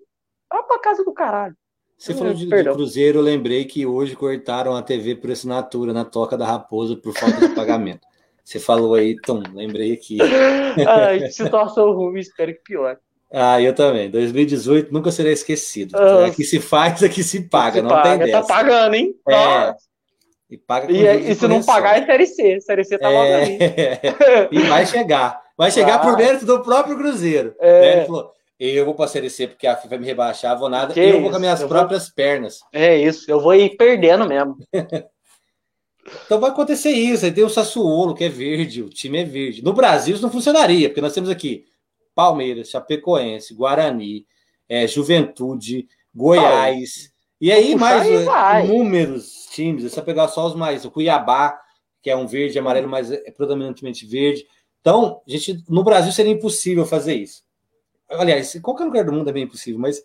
[0.50, 1.56] Vai pra casa do caralho.
[1.97, 6.05] Você falou de, de, Cruzeiro, eu lembrei que hoje cortaram a TV por assinatura na
[6.05, 8.01] Toca da Raposa por falta de pagamento.
[8.45, 10.19] Você falou aí, Tom, lembrei aqui.
[10.88, 12.97] Ai, situação ruim, espero que pior.
[13.29, 14.10] Ah, eu também.
[14.10, 15.97] 2018 nunca será esquecido.
[15.97, 18.41] Ah, aqui se faz, aqui se paga, se não paga, tem tá dessa.
[18.41, 19.15] Tá pagando, hein?
[19.27, 19.75] É,
[20.49, 22.62] e paga e, é, e se não pagar é Série C.
[22.62, 23.13] Série C tá é...
[23.13, 23.57] logo ali.
[24.49, 25.41] e vai chegar.
[25.57, 27.53] Vai chegar por mérito do próprio Cruzeiro.
[27.60, 27.81] É...
[27.81, 27.97] Né?
[27.97, 30.93] Ele falou, eu vou para Série C porque a FIFA vai me rebaixar, vou nada,
[30.93, 31.22] que eu isso?
[31.22, 32.15] vou com as minhas eu próprias vou...
[32.15, 32.60] pernas.
[32.74, 34.58] É isso, eu vou ir perdendo mesmo.
[36.26, 37.26] então vai acontecer isso.
[37.26, 39.63] Aí tem o Sassuolo, que é verde, o time é verde.
[39.63, 41.65] No Brasil isso não funcionaria, porque nós temos aqui
[42.15, 44.26] Palmeiras, Chapecoense, Guarani,
[44.67, 47.12] é, Juventude, Goiás.
[47.39, 48.08] E aí, mais
[48.65, 49.86] inúmeros times.
[49.86, 50.84] É só pegar só os mais.
[50.84, 51.60] O Cuiabá,
[52.02, 54.46] que é um verde amarelo, mas é predominantemente verde.
[54.82, 57.43] Então, gente, no Brasil seria impossível fazer isso.
[58.10, 60.02] Aliás, em qualquer lugar do mundo é bem impossível, mas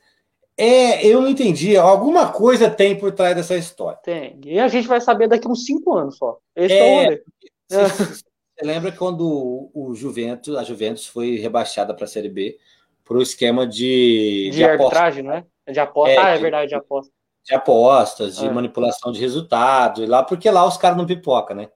[0.57, 1.77] é, eu não entendi.
[1.77, 3.99] Alguma coisa tem por trás dessa história.
[4.03, 4.39] Tem.
[4.45, 6.39] E a gente vai saber daqui uns cinco anos só.
[6.55, 7.19] Esse é, é o
[7.89, 8.25] você, você
[8.63, 12.59] lembra quando o, Juventus, a Juventus foi rebaixada para a Série B
[13.05, 14.51] por um esquema de.
[14.51, 15.45] De, de arbitragem, não é?
[15.71, 16.15] De aposta.
[16.15, 17.13] É, ah, é verdade, de aposta
[17.45, 18.51] de apostas, de é.
[18.51, 21.71] manipulação de resultado, e lá, porque lá os caras não pipoca, né?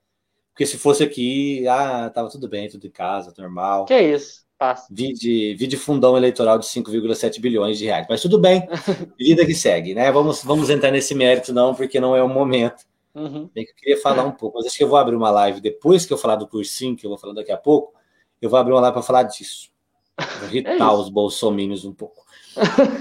[0.53, 3.85] Porque se fosse aqui, ah, tava tudo bem, tudo em casa, normal.
[3.85, 4.87] Que isso, passa.
[4.91, 8.07] Vi de, vi de fundão eleitoral de 5,7 bilhões de reais.
[8.09, 8.69] Mas tudo bem,
[9.19, 10.11] vida que segue, né?
[10.11, 12.85] Vamos, vamos entrar nesse mérito, não, porque não é o momento.
[13.15, 13.49] Uhum.
[13.55, 15.61] Bem que eu queria falar um pouco, mas acho que eu vou abrir uma live
[15.61, 17.95] depois que eu falar do cursinho, que eu vou falar daqui a pouco,
[18.43, 19.71] eu vou abrir uma live para falar disso.
[20.41, 22.27] Vou irritar é os bolsominions um pouco.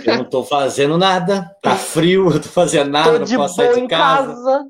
[0.05, 3.81] Eu não tô fazendo nada, tá frio, eu tô fazendo nada, tô não posso sair
[3.81, 4.33] de casa.
[4.33, 4.67] casa.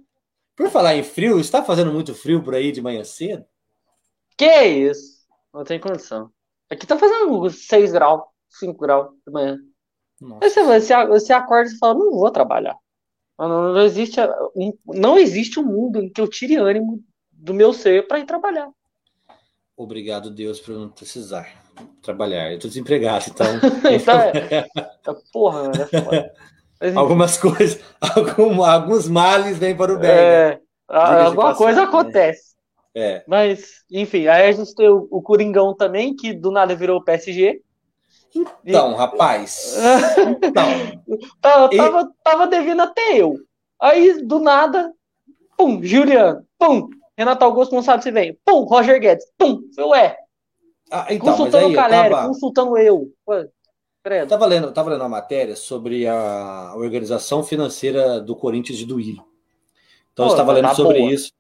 [0.56, 3.46] Por falar em frio, está fazendo muito frio por aí de manhã cedo?
[4.38, 5.26] Que isso?
[5.54, 6.32] Não tem condição.
[6.70, 9.58] Aqui tá fazendo 6 graus, 5 graus de manhã.
[10.42, 12.76] Aí você, você, você acorda e fala, não vou trabalhar.
[13.38, 14.18] Não, não, existe,
[14.86, 18.70] não existe um mundo em que eu tire ânimo do meu ser para ir trabalhar.
[19.76, 21.66] Obrigado, Deus, por não precisar
[22.02, 22.54] trabalhar.
[22.54, 23.46] Eu tô desempregado, então.
[23.92, 24.66] então é,
[25.34, 25.72] porra,
[26.80, 30.10] é Algumas coisas, algum, alguns males vêm para o bem.
[30.10, 31.22] É, né?
[31.26, 31.88] alguma coisa né?
[31.88, 32.55] acontece.
[32.96, 33.24] É.
[33.28, 37.04] Mas, enfim, aí a gente tem o, o Coringão também, que do nada virou o
[37.04, 37.62] PSG.
[38.66, 39.76] Então, rapaz.
[40.42, 40.66] Então.
[41.42, 41.78] tava, e...
[41.78, 43.36] tava, tava devendo até eu.
[43.80, 44.94] Aí, do nada,
[45.58, 50.18] pum, Juliano, pum, Renato Augusto não sabe se vem, pum, Roger Guedes, pum, ué.
[50.90, 52.28] Ah, então, consultando o Caleri, tava...
[52.28, 53.12] consultando eu.
[53.28, 53.50] Ué,
[54.06, 59.26] eu tava lendo, tava lendo uma matéria sobre a organização financeira do Corinthians de Duílio.
[60.14, 61.12] Então, Pô, eu estava lendo tá sobre boa.
[61.12, 61.32] isso.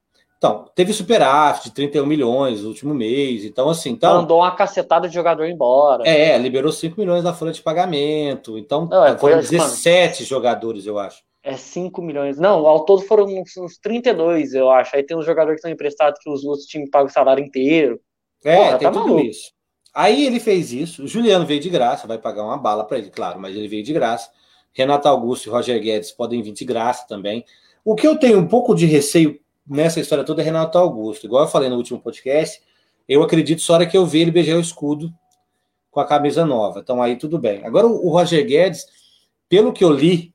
[0.45, 3.43] Então, teve superávit de 31 milhões no último mês.
[3.43, 3.89] Então, assim.
[3.89, 6.07] Então, Mandou uma cacetada de jogador embora.
[6.07, 8.55] É, liberou 5 milhões da folha de pagamento.
[8.55, 11.23] Então, Não, é, foi 17 mano, jogadores, eu acho.
[11.41, 12.37] É 5 milhões.
[12.37, 14.95] Não, ao todo foram uns, uns 32, eu acho.
[14.95, 17.99] Aí tem uns jogadores que estão emprestados que os outros times pagam o salário inteiro.
[18.43, 19.25] É, Porra, tem tá tudo maluco.
[19.25, 19.51] isso.
[19.93, 21.05] Aí ele fez isso.
[21.05, 23.83] O Juliano veio de graça, vai pagar uma bala para ele, claro, mas ele veio
[23.83, 24.29] de graça.
[24.73, 27.43] Renato Augusto e Roger Guedes podem vir de graça também.
[27.83, 31.25] O que eu tenho um pouco de receio nessa história toda é Renato Augusto.
[31.25, 32.61] Igual eu falei no último podcast,
[33.07, 35.13] eu acredito só hora que eu ver ele beijar o escudo
[35.91, 36.79] com a camisa nova.
[36.79, 37.65] Então aí tudo bem.
[37.65, 38.85] Agora o Roger Guedes,
[39.47, 40.33] pelo que eu li,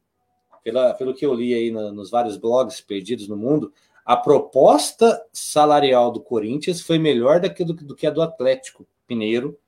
[0.62, 3.72] pela, pelo que eu li aí na, nos vários blogs perdidos no mundo,
[4.04, 8.86] a proposta salarial do Corinthians foi melhor do que, do, do que a do Atlético
[9.08, 9.58] Mineiro.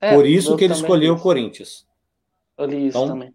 [0.00, 1.86] É, por isso que ele escolheu o Corinthians.
[2.56, 3.34] Eu li isso então, também.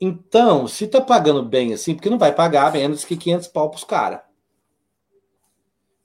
[0.00, 3.84] Então, se tá pagando bem assim, porque não vai pagar menos que 500 pau pros
[3.84, 4.20] caras.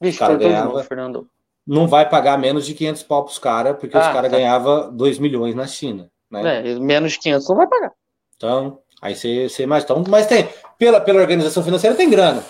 [0.02, 1.30] Vixe, cara ganhava, Fernando.
[1.66, 4.38] Não vai pagar menos de 500 pau pros caras, porque ah, os caras tá.
[4.38, 6.10] ganhavam 2 milhões na China.
[6.30, 6.72] Né?
[6.72, 7.92] É, menos de 500 não vai pagar.
[8.36, 9.84] Então, aí você, você mais.
[9.84, 10.50] Então, mas tem.
[10.80, 12.44] Pela, pela organização financeira tem grana.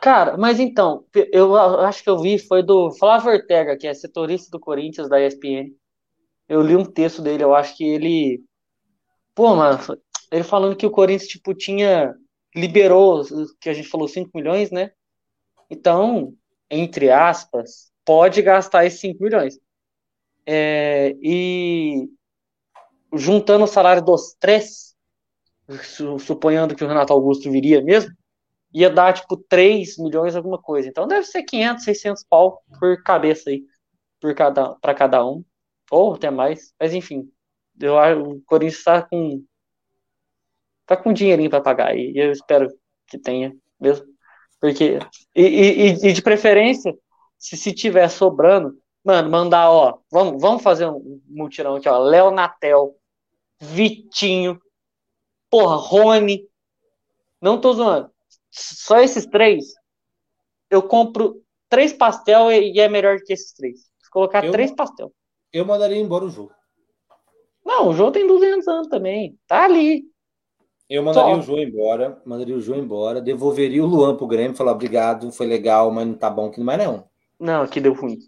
[0.00, 4.50] Cara, mas então, eu acho que eu vi, foi do Flávio Ortega, que é setorista
[4.50, 5.70] do Corinthians, da ESPN.
[6.48, 8.42] Eu li um texto dele, eu acho que ele.
[9.32, 9.78] Pô, mano,
[10.32, 12.12] ele falando que o Corinthians, tipo, tinha.
[12.54, 13.22] Liberou,
[13.60, 14.90] que a gente falou 5 milhões, né?
[15.70, 16.34] Então,
[16.72, 19.60] entre aspas, pode gastar esses 5 milhões.
[20.46, 22.08] É, e
[23.12, 24.96] juntando o salário dos três,
[26.18, 28.10] suponhando que o Renato Augusto viria mesmo,
[28.72, 30.88] ia dar tipo 3 milhões alguma coisa.
[30.88, 33.64] Então deve ser 500, 600 pau por cabeça aí,
[34.18, 35.44] por cada para cada um,
[35.90, 36.72] ou até mais.
[36.80, 37.30] Mas enfim,
[37.78, 39.44] eu o Corinthians está com
[40.86, 42.68] tá com dinheirinho para pagar e eu espero
[43.06, 44.11] que tenha mesmo.
[44.62, 45.00] Porque,
[45.34, 46.96] e, e, e de preferência,
[47.36, 52.30] se, se tiver sobrando, mano, mandar, ó, vamos, vamos fazer um mutirão aqui, ó, Léo
[52.30, 52.94] Natel,
[53.60, 54.62] Vitinho,
[55.50, 56.48] porra, Rony,
[57.40, 58.08] não tô zoando,
[58.52, 59.64] só esses três,
[60.70, 63.80] eu compro três pastel e, e é melhor que esses três.
[64.00, 65.12] Se colocar eu, três pastel.
[65.52, 66.52] Eu mandaria embora o jogo.
[67.66, 70.04] Não, o jogo tem 200 anos também, tá ali.
[70.88, 71.40] Eu mandaria Só.
[71.40, 75.46] o João embora, mandaria o João embora, devolveria o Luan pro Grêmio, falar obrigado, foi
[75.46, 77.04] legal, mas não tá bom não mais não.
[77.40, 78.18] Não, aqui deu ruim.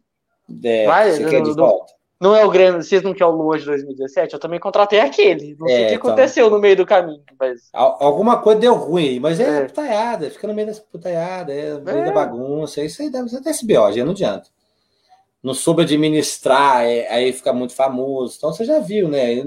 [0.63, 1.93] É, Vai, você não, quer de não, volta.
[2.21, 4.35] Não é o Grêmio, vocês não querem o Luan de 2017?
[4.35, 5.57] Eu também contratei aquele.
[5.59, 7.23] Não sei o que então, aconteceu no meio do caminho.
[7.39, 7.69] Mas...
[7.73, 9.65] Alguma coisa deu ruim mas é, é.
[9.67, 12.05] putaiada, fica no meio dessa putaiada, é no meio é.
[12.07, 14.49] da bagunça, isso aí deve ser até SBO, já não adianta.
[15.43, 18.37] Não soube administrar, é, aí fica muito famoso.
[18.39, 19.43] Então você já viu, né?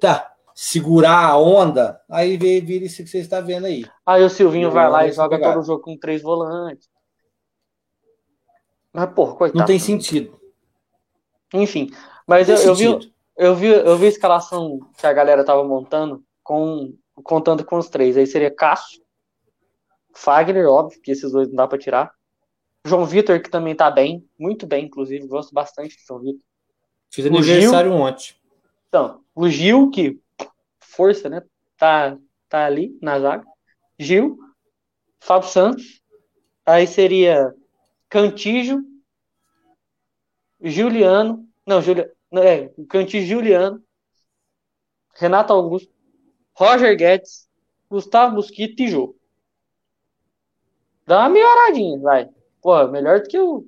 [0.00, 3.86] Tá, segurar a onda, aí vira isso que você está vendo aí.
[4.04, 6.90] Aí o Silvinho vai lá e joga todo o jogo com três volantes.
[8.92, 9.60] Mas, porra, coitado.
[9.60, 10.36] Não tem sentido.
[11.54, 11.88] Enfim,
[12.26, 16.24] mas eu, eu, vi, eu, vi, eu vi a escalação que a galera tava montando,
[16.42, 16.92] com,
[17.22, 18.16] contando com os três.
[18.16, 19.00] Aí seria Cássio,
[20.12, 22.12] Fagner, óbvio, que esses dois não dá para tirar.
[22.84, 26.42] João Vitor, que também tá bem, muito bem, inclusive, gosto bastante de João Vitor.
[27.12, 28.34] Fiz aniversário Gil, ontem.
[28.88, 30.20] Então, o Gil, que
[30.98, 31.40] força, né?
[31.76, 33.46] Tá, tá ali na zaga.
[33.96, 34.36] Gil,
[35.20, 36.02] Fábio Santos.
[36.66, 37.54] Aí seria
[38.08, 38.82] Cantijo,
[40.60, 41.48] Juliano.
[41.64, 42.10] Não, Juliano.
[42.32, 43.80] É, Cantijo Juliano.
[45.14, 45.92] Renato Augusto.
[46.52, 47.48] Roger Guedes.
[47.88, 49.16] Gustavo Mosquito e Jô.
[51.06, 52.28] Dá uma melhoradinha, vai.
[52.60, 53.66] Pô, melhor do que o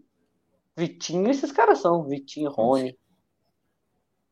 [0.77, 2.05] Vitinho, esses caras são.
[2.05, 2.99] Vitinho, Rony.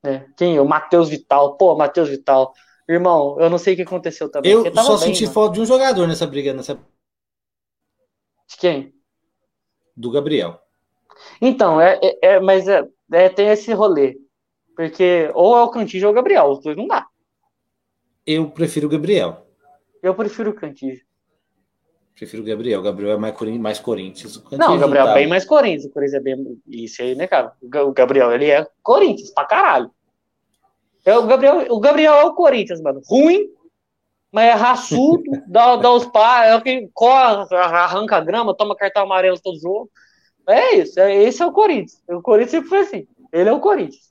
[0.03, 0.31] Né?
[0.37, 0.61] Quem?
[0.61, 1.57] O Matheus Vital.
[1.57, 2.53] Pô, Matheus Vital.
[2.89, 4.51] Irmão, eu não sei o que aconteceu também.
[4.51, 5.35] Eu só bem, senti mano.
[5.35, 6.55] falta de um jogador nessa briga.
[6.55, 6.75] Nessa...
[6.75, 8.95] De quem?
[9.95, 10.59] Do Gabriel.
[11.41, 14.17] Então, é, é, é mas é, é, tem esse rolê.
[14.75, 17.07] Porque ou é o Cantígio ou o Gabriel, os dois não dá.
[18.25, 19.47] Eu prefiro o Gabriel.
[20.03, 21.05] Eu prefiro o Cantígio.
[22.15, 22.81] Prefiro o Gabriel.
[22.81, 24.37] O Gabriel é mais, mais Corinthians.
[24.37, 25.15] O não, o Gabriel é tá...
[25.15, 25.85] bem mais Corinthians.
[25.85, 26.63] O Corinthians é bem.
[26.67, 27.53] Isso aí, né, cara?
[27.63, 29.91] O Gabriel, ele é Corinthians pra caralho.
[31.05, 33.01] É, o, Gabriel, o Gabriel é o Corinthians, mano.
[33.07, 33.49] Ruim,
[34.33, 38.77] mas é raçudo, dá, dá os pais, é o que corre, arranca a grama, toma
[38.77, 39.91] cartão amarelo todo jogo.
[40.47, 42.03] É isso, é, esse é o Corinthians.
[42.09, 43.07] O Corinthians sempre foi assim.
[43.33, 44.09] Ele é o Corinthians.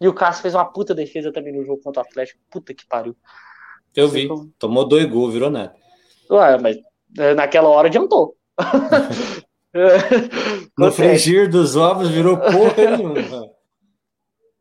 [0.00, 2.40] E o Cássio fez uma puta defesa também no jogo contra o Atlético.
[2.50, 3.14] Puta que pariu.
[3.94, 4.28] Eu vi.
[4.58, 5.74] Tomou dois gols, virou nada.
[6.30, 6.78] Ué, mas
[7.18, 8.34] é, naquela hora adiantou.
[10.78, 13.50] no frigir dos ovos virou porra nenhuma.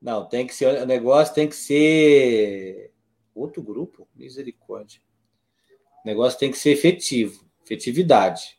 [0.01, 0.81] Não, tem que ser.
[0.81, 2.91] O negócio tem que ser.
[3.35, 4.07] Outro grupo?
[4.15, 5.01] Misericórdia.
[6.03, 7.45] O negócio tem que ser efetivo.
[7.63, 8.57] Efetividade.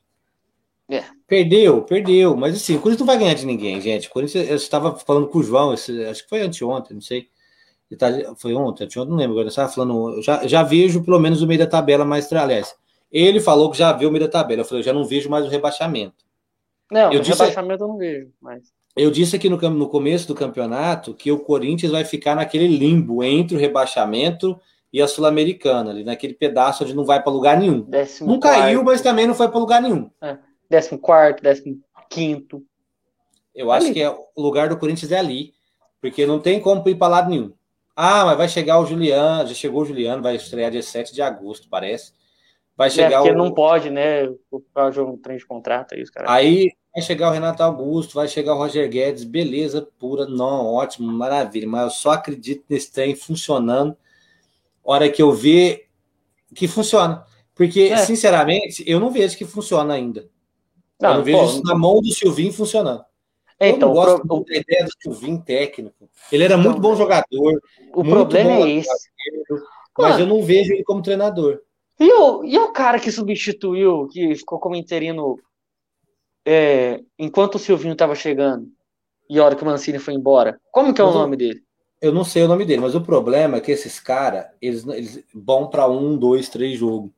[0.89, 1.05] É.
[1.27, 2.37] Perdeu, perdeu.
[2.37, 4.09] Mas assim, o Corinthians não vai ganhar de ninguém, gente.
[4.09, 7.29] O Corinthians, eu estava falando com o João, acho que foi anteontem, não sei.
[7.99, 9.47] Tá, foi ontem, anteontem, não lembro agora.
[9.47, 12.31] Eu estava falando, eu já, já vejo pelo menos o meio da tabela mais.
[12.33, 12.75] Aliás,
[13.11, 14.63] ele falou que já viu o meio da tabela.
[14.63, 16.25] Eu falei, eu já não vejo mais o rebaixamento.
[16.91, 18.73] Não, eu o disse, rebaixamento eu não vejo mais.
[19.01, 23.25] Eu disse aqui no, no começo do campeonato que o Corinthians vai ficar naquele limbo
[23.25, 24.61] entre o rebaixamento
[24.93, 27.81] e a Sul-Americana, ali naquele pedaço onde não vai para lugar nenhum.
[27.81, 28.59] Décimo não quarto.
[28.59, 30.11] caiu, mas também não foi para lugar nenhum.
[30.21, 30.37] É.
[30.69, 32.63] Décimo quarto, décimo quinto.
[33.55, 35.55] Eu acho que é, o lugar do Corinthians é ali,
[35.99, 37.55] porque não tem como ir para lado nenhum.
[37.97, 41.23] Ah, mas vai chegar o Juliano, já chegou o Juliano, vai estrear dia 7 de
[41.23, 42.13] agosto, parece.
[42.81, 43.37] Vai é, chegar é, porque o...
[43.37, 44.27] não pode, né?
[44.51, 46.31] Por causa de um trem de contrato aí, os caras.
[46.31, 51.13] Aí vai chegar o Renato Augusto, vai chegar o Roger Guedes, beleza pura, não, ótimo,
[51.13, 51.69] maravilha.
[51.69, 53.95] Mas eu só acredito nesse trem funcionando.
[54.83, 55.91] Hora que eu ver
[56.55, 57.23] que funciona.
[57.55, 57.99] Porque, é.
[57.99, 60.31] sinceramente, eu não vejo que funciona ainda.
[60.99, 63.05] Não, eu não vejo pô, isso na mão do Silvinho funcionando.
[63.61, 64.43] Então, eu não gosto pro...
[64.43, 66.09] da ideia do Silvinho técnico.
[66.33, 67.61] Ele era muito bom jogador.
[67.93, 69.11] O problema é esse.
[69.99, 71.61] Mas eu não vejo ele como treinador.
[72.01, 75.39] E o, e o cara que substituiu, que ficou como interino
[76.47, 78.67] é, enquanto o Silvinho estava chegando
[79.29, 80.59] e a hora que o Mancini foi embora?
[80.73, 81.63] Como que é o nome dele?
[82.01, 85.25] Eu não sei o nome dele, mas o problema é que esses caras, eles, eles
[85.35, 87.11] vão para um, dois, três jogos.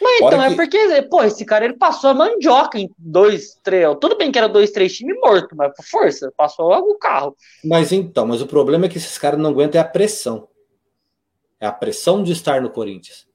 [0.00, 3.88] Mas então, é porque, pô, esse cara ele passou a mandioca em dois, três.
[3.98, 7.34] Tudo bem que era dois, três times morto, mas por força, passou logo o carro.
[7.64, 10.48] Mas então, mas o problema é que esses caras não aguentam é a pressão.
[11.58, 13.26] É a pressão de estar no Corinthians.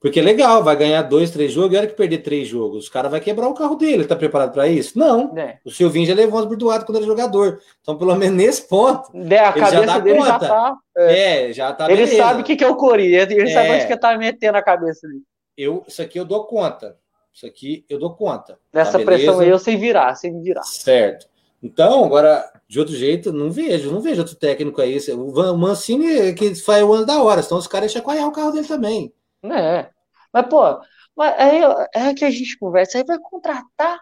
[0.00, 2.92] Porque é legal, vai ganhar dois, três jogos, e hora que perder três jogos, o
[2.92, 3.94] cara vai quebrar o carro dele.
[3.94, 4.98] Ele tá preparado para isso?
[4.98, 5.36] Não.
[5.36, 5.58] É.
[5.64, 7.60] O Silvinho já levou umas burdoadas quando era jogador.
[7.80, 9.10] Então, pelo menos nesse ponto.
[9.14, 10.30] É, a cabeça já dele conta.
[10.30, 10.76] já tá.
[10.96, 11.86] É, é já tá.
[11.86, 12.16] Ele beleza.
[12.16, 13.52] sabe o que, que é o Corinthians, ele é.
[13.52, 15.22] sabe onde que tá metendo a cabeça dele.
[15.56, 16.96] Eu, isso aqui eu dou conta.
[17.32, 18.58] Isso aqui eu dou conta.
[18.72, 20.62] Nessa tá pressão aí eu sei virar, sei virar.
[20.62, 21.26] Certo.
[21.62, 24.98] Então, agora, de outro jeito, não vejo, não vejo outro técnico aí.
[25.12, 28.68] O Mancini que faz o ano da hora, então os caras chacoalhar o carro dele
[28.68, 29.12] também.
[29.54, 29.90] É.
[30.32, 30.80] Mas, pô,
[31.16, 31.60] mas aí
[31.94, 33.98] é que a gente conversa, aí vai contratar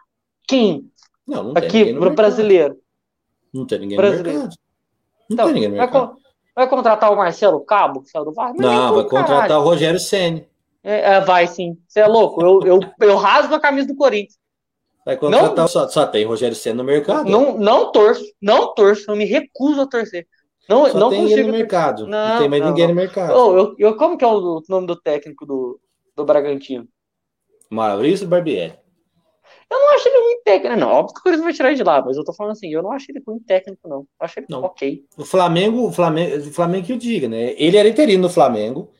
[0.46, 0.90] quem?
[1.26, 2.76] Não, não Aqui, pro brasileiro.
[3.52, 4.30] Não tem ninguém brasileiro.
[4.30, 4.59] no mercado.
[5.28, 6.07] Não então, tem ninguém no mercado.
[6.07, 6.16] Vai,
[6.57, 8.61] vai contratar o Marcelo Cabo, que saiu do Vasco?
[8.61, 9.61] Não, vai contratar caralho.
[9.61, 10.46] o Rogério Senni.
[10.83, 11.78] É, é, vai sim.
[11.88, 12.42] Você é louco.
[12.42, 14.38] Eu, eu, eu rasgo a camisa do Corinthians.
[15.04, 17.28] Vai contratar, não, só, só tem Rogério Senna no mercado?
[17.28, 20.26] Não, não torço, não torço, eu me recuso a torcer.
[20.68, 21.46] Não, só não tem consigo.
[21.46, 22.07] no mercado.
[22.07, 23.35] Não, não tem mais não, ninguém no mercado.
[23.37, 25.81] Oh, eu, eu, como que é o nome do técnico do,
[26.16, 26.88] do Bragantino?
[27.70, 28.74] Maurício Barbieri.
[29.70, 30.88] Eu não acho ele ruim técnico, não.
[30.88, 32.83] Óbvio que o Corinthians vai tirar ele de lá, mas eu tô falando assim, eu
[32.83, 34.00] não acho ele ruim técnico, não.
[34.00, 34.62] Eu acho ele não.
[34.62, 35.05] ok.
[35.16, 37.55] O Flamengo, o Flamengo, o Flamengo que eu diga, né?
[37.57, 38.90] Ele era interino no Flamengo.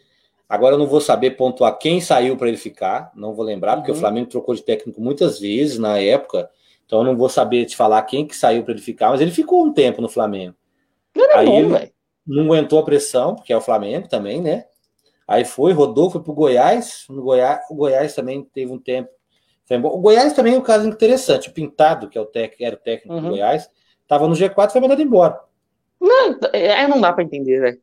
[0.48, 3.90] Agora eu não vou saber pontuar quem saiu para ele ficar, não vou lembrar, porque
[3.90, 3.96] uhum.
[3.96, 6.50] o Flamengo trocou de técnico muitas vezes na época,
[6.85, 9.31] então eu não vou saber te falar quem que saiu para ele ficar, mas ele
[9.31, 10.55] ficou um tempo no Flamengo.
[11.16, 11.92] Era Aí bom, ele
[12.27, 14.64] não aguentou a pressão, porque é o Flamengo também, né?
[15.27, 17.05] Aí foi, rodou, foi para o Goiás.
[17.09, 17.61] No Goiás.
[17.70, 19.11] O Goiás também teve um tempo.
[19.70, 21.48] O Goiás também é um caso interessante.
[21.48, 23.22] O Pintado, que é o tec, era o técnico uhum.
[23.22, 23.70] do Goiás,
[24.03, 25.40] estava no G4 e foi mandado embora.
[26.00, 27.81] Não, é, não dá para entender, velho.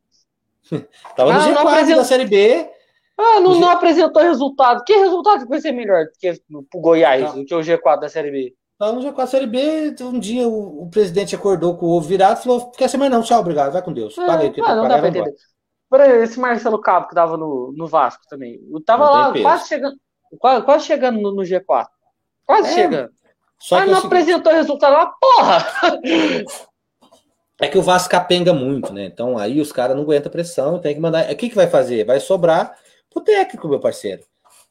[1.16, 1.96] tava ah, no G4 apresent...
[1.96, 2.70] da Série B.
[3.18, 4.84] Ah, não, não apresentou resultado.
[4.84, 6.04] Que resultado vai ser melhor
[6.48, 8.54] do que o Goiás, do que o G4 da Série B?
[8.82, 12.08] Tava no G4 da Série B, um dia o, o presidente acordou com o ovo
[12.08, 14.18] virado e falou: quer ser mais não, tchau, obrigado, vai com Deus.
[14.18, 15.32] É, Paguei, ah, não dá pra entender.
[16.20, 18.58] Esse Marcelo Cabo que tava no, no Vasco também.
[18.68, 19.96] Eu tava lá quase chegando,
[20.36, 21.86] quase, quase chegando no, no G4.
[22.44, 23.12] Quase é, chegando.
[23.56, 24.06] Só Mas não seguinte...
[24.06, 25.64] apresentou resultado lá, porra!
[27.60, 29.04] É que o Vasco capenga muito, né?
[29.04, 31.30] Então aí os caras não aguentam pressão, tem que mandar.
[31.30, 32.04] O que, que vai fazer?
[32.04, 32.76] Vai sobrar
[33.08, 34.24] pro técnico, meu parceiro.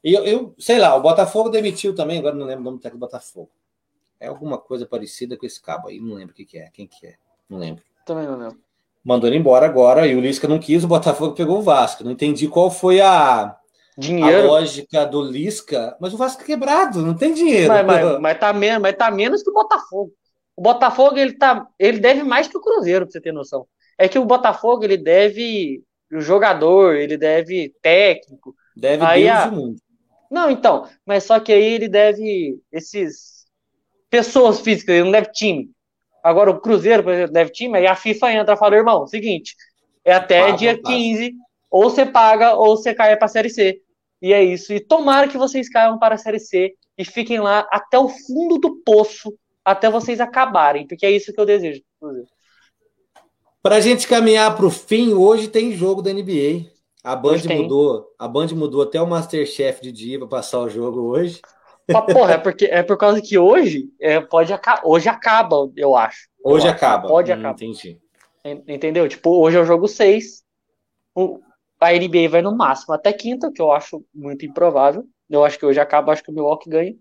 [0.04, 2.82] E eu, eu, sei lá, o Botafogo demitiu também, agora não lembro o nome do
[2.82, 3.50] técnico do Botafogo.
[4.22, 6.86] É alguma coisa parecida com esse cabo aí, não lembro o que, que é, quem
[6.86, 7.14] que é,
[7.48, 7.82] não lembro.
[8.06, 8.58] Também não lembro
[9.04, 12.04] mandou ele embora agora e o Lisca não quis, o Botafogo pegou o Vasco.
[12.04, 13.56] Não entendi qual foi a,
[13.96, 14.48] dinheiro.
[14.48, 17.68] a lógica do Lisca, mas o Vasco é quebrado, não tem dinheiro.
[17.68, 20.12] Mas, mas, mas, tá, menos, mas tá menos que o Botafogo.
[20.56, 23.66] O Botafogo ele, tá, ele deve mais que o Cruzeiro, pra você ter noção.
[23.98, 28.54] É que o Botafogo ele deve o jogador, ele deve técnico.
[28.76, 29.50] Deve aí Deus a...
[29.50, 29.76] mundo.
[30.30, 33.41] Não, então, mas só que aí ele deve esses
[34.12, 35.70] pessoas físicas, ele não deve time.
[36.22, 39.56] Agora o Cruzeiro, por exemplo, deve time, aí a FIFA entra e fala, irmão, seguinte,
[40.04, 40.94] é até dia paga.
[40.94, 41.34] 15,
[41.70, 43.80] ou você paga, ou você cai para a Série C.
[44.20, 44.72] E é isso.
[44.74, 48.58] E tomara que vocês caiam para a Série C e fiquem lá até o fundo
[48.58, 49.34] do poço,
[49.64, 51.80] até vocês acabarem, porque é isso que eu desejo.
[53.62, 56.70] Para a gente caminhar para o fim, hoje tem jogo da NBA.
[57.02, 61.00] A Band mudou, a Band mudou até o Masterchef de dia para passar o jogo
[61.00, 61.40] hoje.
[61.90, 64.52] Mas, porra, é, porque, é por causa que hoje é, pode
[64.84, 66.28] hoje acaba, eu acho.
[66.44, 67.08] Hoje eu acaba.
[67.08, 67.54] Pode hum, acabar.
[67.54, 67.98] Entendi.
[68.44, 69.08] Entendeu?
[69.08, 70.42] Tipo, hoje é o jogo 6.
[71.80, 75.04] A NBA vai no máximo até quinta, que eu acho muito improvável.
[75.28, 76.94] Eu acho que hoje acaba, acho que o Milwaukee ganha.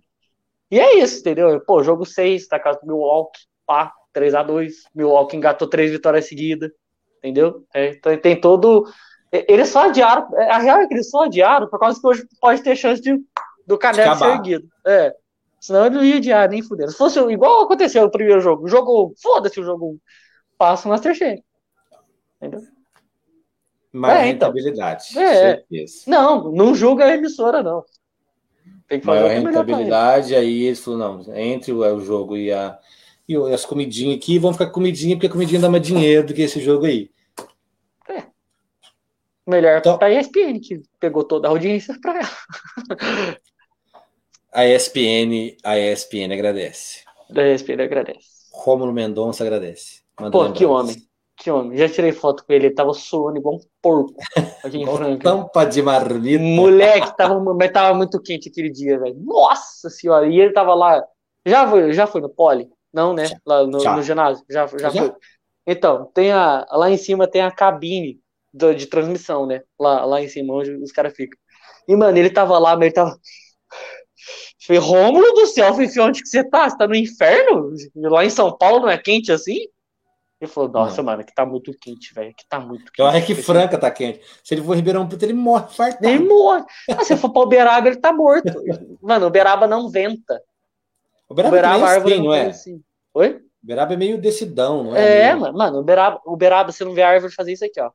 [0.70, 1.60] E é isso, entendeu?
[1.62, 4.72] Pô, jogo 6, tá casa do Milwaukee, pá, 3x2.
[4.96, 6.72] Milwaukee engatou três vitórias seguidas,
[7.18, 7.66] entendeu?
[7.74, 8.86] É, então, tem todo.
[9.32, 10.28] Eles só adiaram.
[10.50, 13.20] A real é que eles só adiaram por causa que hoje pode ter chance de,
[13.66, 14.68] do caneco ser erguido.
[14.86, 15.16] É.
[15.62, 16.90] Senão ele não ia adiar, nem fuder.
[16.90, 18.68] Se fosse igual aconteceu no primeiro jogo.
[18.68, 20.00] Jogo, foda-se o jogo 1.
[20.58, 21.44] Passa o Masterchef.
[22.42, 22.62] Entendeu?
[23.94, 25.06] Mais é, rentabilidade.
[25.12, 25.64] Então, é.
[26.08, 27.84] Não, não julga a emissora, não.
[28.88, 32.80] Tem que fazer Maior rentabilidade, aí eles falaram, não, entre o, o jogo e, a,
[33.28, 36.42] e as comidinhas aqui, vão ficar comidinha, porque a comidinha dá mais dinheiro do que
[36.42, 37.12] esse jogo aí.
[38.10, 38.24] É.
[39.46, 43.38] Melhor então, pra ESPN, que pegou toda a audiência pra ela.
[44.54, 47.04] a ESPN, a ESPN agradece.
[47.36, 48.28] A ESPN agradece.
[48.54, 50.02] Rômulo Mendonça agradece.
[50.20, 50.96] Manda Pô, que homem.
[51.38, 51.78] Que homem.
[51.78, 54.14] Já tirei foto com ele, ele tava suando igual um porco.
[54.64, 55.24] Aqui em Franca.
[55.24, 56.44] Tampa de marmita.
[56.44, 59.16] Moleque, tava, mas tava muito quente aquele dia, velho.
[59.20, 60.28] Nossa senhora.
[60.28, 61.04] E ele tava lá.
[61.46, 62.70] Já foi, já foi no pole?
[62.94, 63.24] Não, né?
[63.46, 64.46] Lá no, no ginásio.
[64.50, 65.14] Já, já, já, foi.
[65.66, 68.20] Então, tem a, lá em cima tem a cabine
[68.54, 69.62] do, de transmissão, né?
[69.80, 71.40] Lá, lá em cima, onde os caras ficam.
[71.88, 73.18] E, mano, ele tava lá, mas ele tava.
[74.66, 76.70] Falei, Rômulo do céu, falei, onde que você tá?
[76.70, 77.74] Você tá no inferno?
[77.96, 79.68] Lá em São Paulo não é quente assim?
[80.40, 81.04] Ele falou, nossa, não.
[81.04, 82.34] mano, que tá muito quente, velho.
[82.36, 83.00] Que tá muito quente.
[83.00, 84.22] Eu acho que Franca tá quente.
[84.44, 86.08] Se ele for Ribeirão Preto, ele morre fartado.
[86.08, 86.64] Ele morre.
[86.90, 88.52] Ah, se for pra Uberaba, ele tá morto.
[89.02, 90.42] Mano, Uberaba não venta.
[91.30, 92.46] Uberaba, Uberaba é árvore assim, não é?
[92.48, 92.84] Assim.
[93.14, 93.42] Oi?
[93.64, 95.28] Uberaba é meio decidão, não é?
[95.30, 95.54] É, meio...
[95.54, 97.92] mano, Uberaba, Uberaba, você não vê a árvore fazer isso aqui, ó.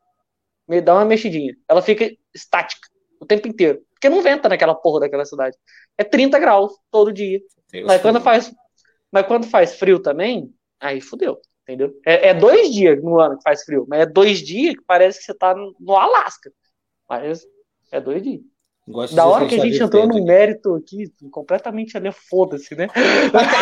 [0.69, 1.57] Me dá uma mexidinha.
[1.69, 2.89] Ela fica estática
[3.21, 3.81] o tempo inteiro.
[3.97, 5.57] Porque não venta naquela porra daquela cidade.
[5.99, 7.41] É 30 graus todo dia.
[7.73, 8.53] Deus mas quando faz,
[9.11, 11.93] mas quando faz frio também, aí fudeu entendeu?
[12.07, 15.19] É, é, dois dias no ano que faz frio, mas é dois dias que parece
[15.19, 16.51] que você tá no Alasca.
[17.09, 17.45] Mas
[17.91, 18.41] é dois dias.
[18.89, 22.87] Gosto da hora que a gente entrou no mérito aqui, completamente ali, foda-se, né?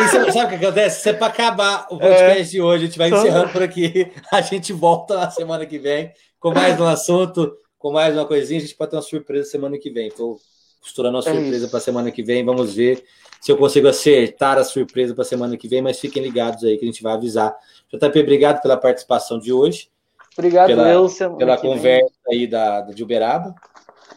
[0.05, 1.01] Isso, sabe o que acontece?
[1.01, 3.17] Se é para acabar o podcast é, de hoje, a gente vai só...
[3.17, 4.13] encerrando por aqui.
[4.31, 8.59] A gente volta na semana que vem com mais um assunto, com mais uma coisinha.
[8.59, 10.09] A gente pode ter uma surpresa semana que vem.
[10.09, 10.41] Estou
[10.81, 12.43] costurando uma é surpresa para semana que vem.
[12.43, 13.05] Vamos ver
[13.43, 16.85] se eu consigo acertar a surpresa para semana que vem, mas fiquem ligados aí que
[16.85, 17.55] a gente vai avisar
[17.93, 19.91] JP, obrigado pela participação de hoje.
[20.33, 21.07] Obrigado, pela, eu,
[21.37, 22.41] pela conversa vem.
[22.41, 23.55] aí da, de Uberaba.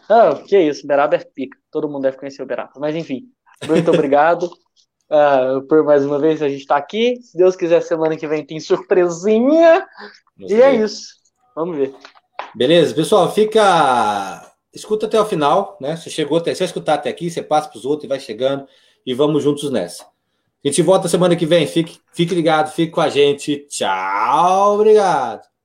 [0.08, 1.58] Ah, que isso, Uberaba é pica.
[1.70, 2.72] Todo mundo deve conhecer Uberaba.
[2.78, 3.28] Mas enfim,
[3.66, 7.20] muito obrigado uh, por mais uma vez a gente estar tá aqui.
[7.20, 9.86] Se Deus quiser, semana que vem tem surpresinha.
[10.38, 11.18] e é isso.
[11.54, 11.94] Vamos ver.
[12.54, 14.52] Beleza, pessoal, fica.
[14.72, 15.96] Escuta até o final, né?
[15.96, 16.54] Você chegou até.
[16.54, 18.66] Se escutar até aqui, você passa para os outros e vai chegando.
[19.04, 20.04] E vamos juntos nessa.
[20.04, 21.66] A gente volta semana que vem.
[21.66, 23.66] Fique, fique ligado, fique com a gente.
[23.68, 25.57] Tchau, obrigado.